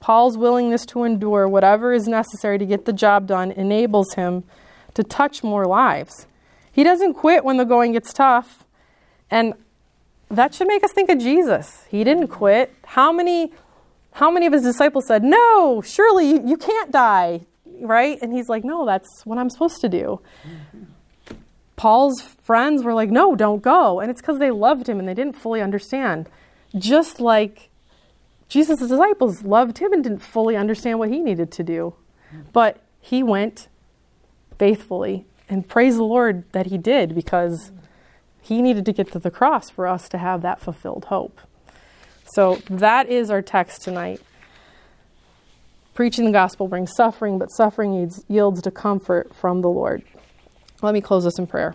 Paul's 0.00 0.36
willingness 0.36 0.84
to 0.86 1.04
endure 1.04 1.46
whatever 1.46 1.92
is 1.92 2.08
necessary 2.08 2.58
to 2.58 2.66
get 2.66 2.84
the 2.84 2.92
job 2.92 3.26
done 3.26 3.52
enables 3.52 4.14
him 4.14 4.44
to 4.94 5.04
touch 5.04 5.44
more 5.44 5.66
lives. 5.66 6.26
He 6.72 6.82
doesn't 6.82 7.14
quit 7.14 7.44
when 7.44 7.58
the 7.58 7.64
going 7.64 7.92
gets 7.92 8.12
tough. 8.12 8.64
And 9.30 9.54
that 10.30 10.54
should 10.54 10.66
make 10.66 10.82
us 10.82 10.92
think 10.92 11.10
of 11.10 11.18
Jesus. 11.18 11.84
He 11.88 12.02
didn't 12.04 12.28
quit. 12.28 12.74
How 12.84 13.12
many 13.12 13.52
how 14.14 14.30
many 14.30 14.44
of 14.44 14.52
his 14.52 14.62
disciples 14.62 15.06
said, 15.06 15.22
"No, 15.24 15.80
surely 15.80 16.40
you 16.46 16.56
can't 16.56 16.90
die." 16.90 17.42
Right? 17.80 18.18
And 18.20 18.32
he's 18.32 18.48
like, 18.48 18.64
"No, 18.64 18.84
that's 18.84 19.24
what 19.24 19.38
I'm 19.38 19.48
supposed 19.48 19.80
to 19.80 19.88
do." 19.88 20.20
Paul's 21.76 22.22
friends 22.22 22.84
were 22.84 22.94
like, 22.94 23.10
"No, 23.10 23.34
don't 23.34 23.62
go." 23.62 24.00
And 24.00 24.10
it's 24.10 24.20
cuz 24.20 24.38
they 24.38 24.50
loved 24.50 24.88
him 24.88 24.98
and 24.98 25.08
they 25.08 25.14
didn't 25.14 25.36
fully 25.36 25.60
understand. 25.60 26.28
Just 26.76 27.20
like 27.20 27.70
Jesus' 28.48 28.80
disciples 28.80 29.44
loved 29.44 29.78
him 29.78 29.92
and 29.92 30.02
didn't 30.02 30.20
fully 30.20 30.56
understand 30.56 30.98
what 30.98 31.08
he 31.08 31.20
needed 31.20 31.50
to 31.52 31.62
do. 31.62 31.94
But 32.52 32.78
he 33.00 33.22
went 33.22 33.68
faithfully 34.58 35.26
and 35.48 35.68
praise 35.68 35.96
the 35.96 36.04
Lord 36.04 36.44
that 36.52 36.66
he 36.66 36.78
did 36.78 37.14
because 37.14 37.72
he 38.40 38.60
needed 38.62 38.84
to 38.86 38.92
get 38.92 39.12
to 39.12 39.18
the 39.18 39.30
cross 39.30 39.70
for 39.70 39.86
us 39.86 40.08
to 40.10 40.18
have 40.18 40.42
that 40.42 40.60
fulfilled 40.60 41.06
hope. 41.06 41.40
So 42.24 42.56
that 42.68 43.08
is 43.08 43.30
our 43.30 43.42
text 43.42 43.82
tonight. 43.82 44.20
Preaching 45.94 46.24
the 46.24 46.32
gospel 46.32 46.68
brings 46.68 46.94
suffering, 46.94 47.38
but 47.38 47.50
suffering 47.50 47.92
yields, 47.92 48.24
yields 48.28 48.62
to 48.62 48.70
comfort 48.70 49.34
from 49.34 49.60
the 49.60 49.68
Lord. 49.68 50.02
Let 50.82 50.94
me 50.94 51.00
close 51.00 51.24
this 51.24 51.38
in 51.38 51.46
prayer. 51.46 51.74